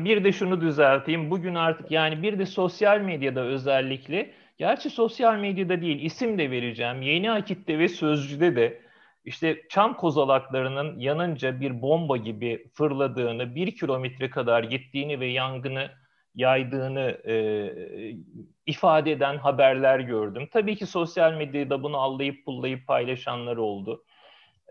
Bir 0.00 0.24
de 0.24 0.32
şunu 0.32 0.60
düzelteyim. 0.60 1.30
Bugün 1.30 1.54
artık 1.54 1.90
yani 1.90 2.22
bir 2.22 2.38
de 2.38 2.46
sosyal 2.46 3.00
medyada 3.00 3.40
özellikle 3.40 4.34
Gerçi 4.56 4.90
sosyal 4.90 5.38
medyada 5.38 5.80
değil, 5.80 6.00
isim 6.00 6.38
de 6.38 6.50
vereceğim. 6.50 7.02
Yeni 7.02 7.30
Akit'te 7.30 7.78
ve 7.78 7.88
Sözcü'de 7.88 8.56
de 8.56 8.82
işte 9.24 9.62
çam 9.68 9.96
kozalaklarının 9.96 10.98
yanınca 10.98 11.60
bir 11.60 11.82
bomba 11.82 12.16
gibi 12.16 12.68
fırladığını, 12.74 13.54
bir 13.54 13.76
kilometre 13.76 14.30
kadar 14.30 14.62
gittiğini 14.64 15.20
ve 15.20 15.26
yangını 15.26 15.90
yaydığını 16.34 17.20
e, 17.26 17.36
ifade 18.66 19.12
eden 19.12 19.38
haberler 19.38 20.00
gördüm. 20.00 20.48
Tabii 20.52 20.76
ki 20.76 20.86
sosyal 20.86 21.32
medyada 21.32 21.82
bunu 21.82 21.96
allayıp 21.96 22.44
pullayıp 22.44 22.86
paylaşanlar 22.86 23.56
oldu. 23.56 24.04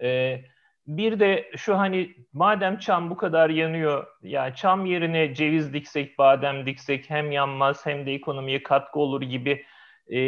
E, 0.02 0.42
bir 0.88 1.20
de 1.20 1.52
şu 1.56 1.78
hani 1.78 2.16
madem 2.34 2.80
çam 2.80 3.10
bu 3.10 3.18
kadar 3.18 3.50
yanıyor, 3.50 4.08
ya 4.24 4.56
çam 4.56 4.86
yerine 4.86 5.34
ceviz 5.34 5.74
diksek, 5.74 6.18
badem 6.18 6.66
diksek 6.66 7.10
hem 7.10 7.32
yanmaz 7.32 7.86
hem 7.86 8.06
de 8.06 8.14
ekonomiye 8.14 8.64
katkı 8.64 9.00
olur 9.00 9.22
gibi 9.22 9.66
e, 10.14 10.20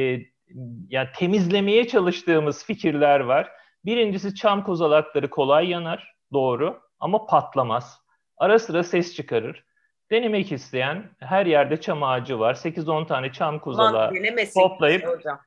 yani 0.89 1.07
temizlemeye 1.15 1.87
çalıştığımız 1.87 2.65
fikirler 2.65 3.19
var. 3.19 3.51
Birincisi 3.85 4.35
çam 4.35 4.63
kozalakları 4.63 5.29
kolay 5.29 5.69
yanar, 5.69 6.13
doğru 6.33 6.79
ama 6.99 7.25
patlamaz. 7.25 8.01
Ara 8.37 8.59
sıra 8.59 8.83
ses 8.83 9.15
çıkarır. 9.15 9.63
Denemek 10.11 10.51
isteyen 10.51 11.09
her 11.19 11.45
yerde 11.45 11.81
çam 11.81 12.03
ağacı 12.03 12.39
var. 12.39 12.53
8-10 12.53 13.07
tane 13.07 13.31
çam 13.31 13.59
kozalağı 13.59 14.13
toplayıp 14.53 15.07
hocam. 15.07 15.39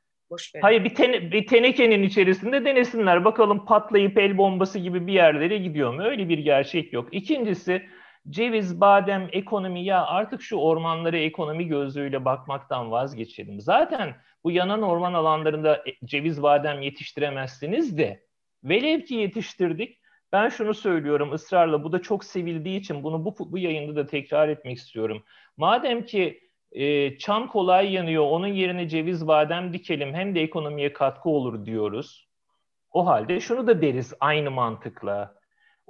Hayır 0.62 0.84
bir, 0.84 0.94
tene, 0.94 1.32
bir 1.32 1.46
tenekenin 1.46 2.02
içerisinde 2.02 2.64
denesinler. 2.64 3.24
Bakalım 3.24 3.64
patlayıp 3.64 4.18
el 4.18 4.38
bombası 4.38 4.78
gibi 4.78 5.06
bir 5.06 5.12
yerlere 5.12 5.58
gidiyor 5.58 5.94
mu? 5.94 6.02
Öyle 6.02 6.28
bir 6.28 6.38
gerçek 6.38 6.92
yok. 6.92 7.08
İkincisi 7.12 7.88
ceviz, 8.28 8.80
badem, 8.80 9.28
ekonomi 9.32 9.84
ya 9.84 10.06
artık 10.06 10.42
şu 10.42 10.56
ormanları 10.56 11.18
ekonomi 11.18 11.66
gözlüğüyle 11.66 12.24
bakmaktan 12.24 12.90
vazgeçelim. 12.90 13.60
Zaten 13.60 14.16
bu 14.44 14.50
yanan 14.50 14.82
orman 14.82 15.14
alanlarında 15.14 15.76
e, 15.76 16.06
ceviz, 16.06 16.42
badem 16.42 16.82
yetiştiremezsiniz 16.82 17.98
de 17.98 18.26
velev 18.64 19.00
ki 19.00 19.14
yetiştirdik. 19.14 20.00
Ben 20.32 20.48
şunu 20.48 20.74
söylüyorum 20.74 21.32
ısrarla 21.32 21.84
bu 21.84 21.92
da 21.92 22.02
çok 22.02 22.24
sevildiği 22.24 22.80
için 22.80 23.02
bunu 23.02 23.24
bu, 23.24 23.52
bu 23.52 23.58
yayında 23.58 23.96
da 23.96 24.06
tekrar 24.06 24.48
etmek 24.48 24.76
istiyorum. 24.76 25.24
Madem 25.56 26.04
ki 26.04 26.50
e, 26.72 27.18
çam 27.18 27.48
kolay 27.48 27.92
yanıyor 27.92 28.24
onun 28.24 28.46
yerine 28.46 28.88
ceviz, 28.88 29.26
badem 29.26 29.72
dikelim 29.72 30.14
hem 30.14 30.34
de 30.34 30.42
ekonomiye 30.42 30.92
katkı 30.92 31.28
olur 31.28 31.66
diyoruz. 31.66 32.28
O 32.92 33.06
halde 33.06 33.40
şunu 33.40 33.66
da 33.66 33.82
deriz 33.82 34.14
aynı 34.20 34.50
mantıkla. 34.50 35.39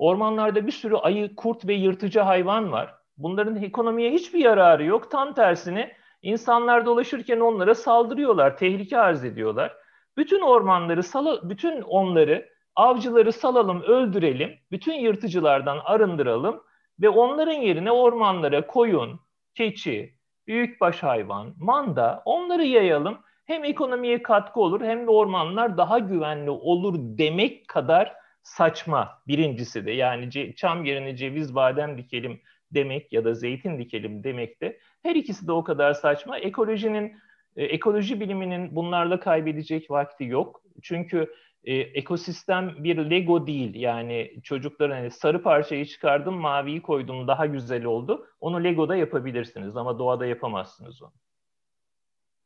Ormanlarda 0.00 0.66
bir 0.66 0.72
sürü 0.72 0.96
ayı, 0.96 1.36
kurt 1.36 1.66
ve 1.66 1.74
yırtıcı 1.74 2.20
hayvan 2.20 2.72
var. 2.72 2.94
Bunların 3.18 3.62
ekonomiye 3.62 4.12
hiçbir 4.12 4.38
yararı 4.38 4.84
yok. 4.84 5.10
Tam 5.10 5.34
tersine 5.34 5.92
insanlar 6.22 6.86
dolaşırken 6.86 7.40
onlara 7.40 7.74
saldırıyorlar, 7.74 8.56
tehlike 8.56 8.98
arz 8.98 9.24
ediyorlar. 9.24 9.76
Bütün 10.16 10.40
ormanları, 10.40 11.02
sala, 11.02 11.50
bütün 11.50 11.82
onları, 11.82 12.48
avcıları 12.76 13.32
salalım, 13.32 13.82
öldürelim, 13.82 14.50
bütün 14.70 14.94
yırtıcılardan 14.94 15.78
arındıralım 15.84 16.62
ve 17.00 17.08
onların 17.08 17.60
yerine 17.60 17.92
ormanlara 17.92 18.66
koyun, 18.66 19.20
keçi, 19.54 20.14
büyükbaş 20.46 21.02
hayvan, 21.02 21.54
manda 21.58 22.22
onları 22.24 22.64
yayalım. 22.64 23.18
Hem 23.44 23.64
ekonomiye 23.64 24.22
katkı 24.22 24.60
olur 24.60 24.80
hem 24.80 25.06
de 25.06 25.10
ormanlar 25.10 25.76
daha 25.76 25.98
güvenli 25.98 26.50
olur 26.50 26.94
demek 26.98 27.68
kadar 27.68 28.19
saçma 28.42 29.22
birincisi 29.28 29.86
de. 29.86 29.90
Yani 29.90 30.54
çam 30.56 30.84
yerine 30.84 31.16
ceviz 31.16 31.54
badem 31.54 31.98
dikelim 31.98 32.40
demek 32.70 33.12
ya 33.12 33.24
da 33.24 33.34
zeytin 33.34 33.78
dikelim 33.78 34.24
demek 34.24 34.60
de 34.60 34.78
her 35.02 35.14
ikisi 35.14 35.46
de 35.46 35.52
o 35.52 35.64
kadar 35.64 35.94
saçma. 35.94 36.38
Ekolojinin 36.38 37.16
e, 37.56 37.64
ekoloji 37.64 38.20
biliminin 38.20 38.76
bunlarla 38.76 39.20
kaybedecek 39.20 39.90
vakti 39.90 40.24
yok. 40.24 40.62
Çünkü 40.82 41.34
e, 41.64 41.74
ekosistem 41.74 42.84
bir 42.84 43.10
Lego 43.10 43.46
değil. 43.46 43.74
Yani 43.74 44.40
çocukların 44.42 44.94
hani 44.94 45.10
sarı 45.10 45.42
parçayı 45.42 45.86
çıkardım, 45.86 46.34
maviyi 46.34 46.82
koydum, 46.82 47.28
daha 47.28 47.46
güzel 47.46 47.84
oldu. 47.84 48.26
Onu 48.40 48.64
Lego'da 48.64 48.96
yapabilirsiniz 48.96 49.76
ama 49.76 49.98
doğada 49.98 50.26
yapamazsınız 50.26 51.02
onu. 51.02 51.12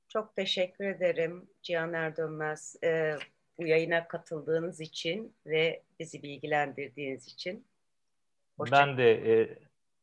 Çok 0.09 0.37
teşekkür 0.37 0.85
ederim 0.85 1.49
Cihan 1.63 1.93
Erdönmez 1.93 2.77
e, 2.85 3.17
bu 3.59 3.67
yayına 3.67 4.09
katıldığınız 4.09 4.81
için 4.81 5.35
ve 5.47 5.83
bizi 6.01 6.23
bilgilendirdiğiniz 6.23 7.27
için. 7.27 7.65
Hoşça 8.57 8.77
ben 8.77 8.99
de 8.99 9.41
e, 9.41 9.59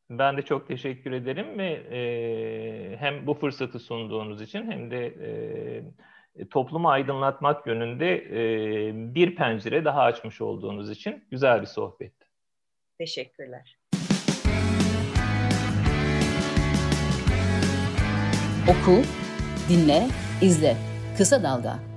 ben 0.10 0.38
de 0.38 0.42
çok 0.42 0.68
teşekkür 0.68 1.12
ederim 1.12 1.60
ve 1.60 1.72
e, 1.72 2.98
hem 2.98 3.28
bu 3.28 3.34
fırsatı 3.34 3.80
sunduğunuz 3.80 4.42
için 4.42 4.72
hem 4.72 4.92
de 4.92 5.06
e, 5.06 6.46
toplumu 6.50 6.90
aydınlatmak 6.90 7.68
yönünde 7.68 8.16
e, 8.16 8.92
bir 9.16 9.36
pencere 9.36 9.86
daha 9.86 10.02
açmış 10.02 10.42
olduğunuz 10.42 10.92
için 10.92 11.24
güzel 11.32 11.62
bir 11.62 11.68
sohbet. 11.68 12.14
Teşekkürler. 12.98 13.78
Oku, 18.70 19.02
dinle, 19.70 20.08
izle. 20.42 20.76
Kısa 21.18 21.44
Dalga. 21.44 21.91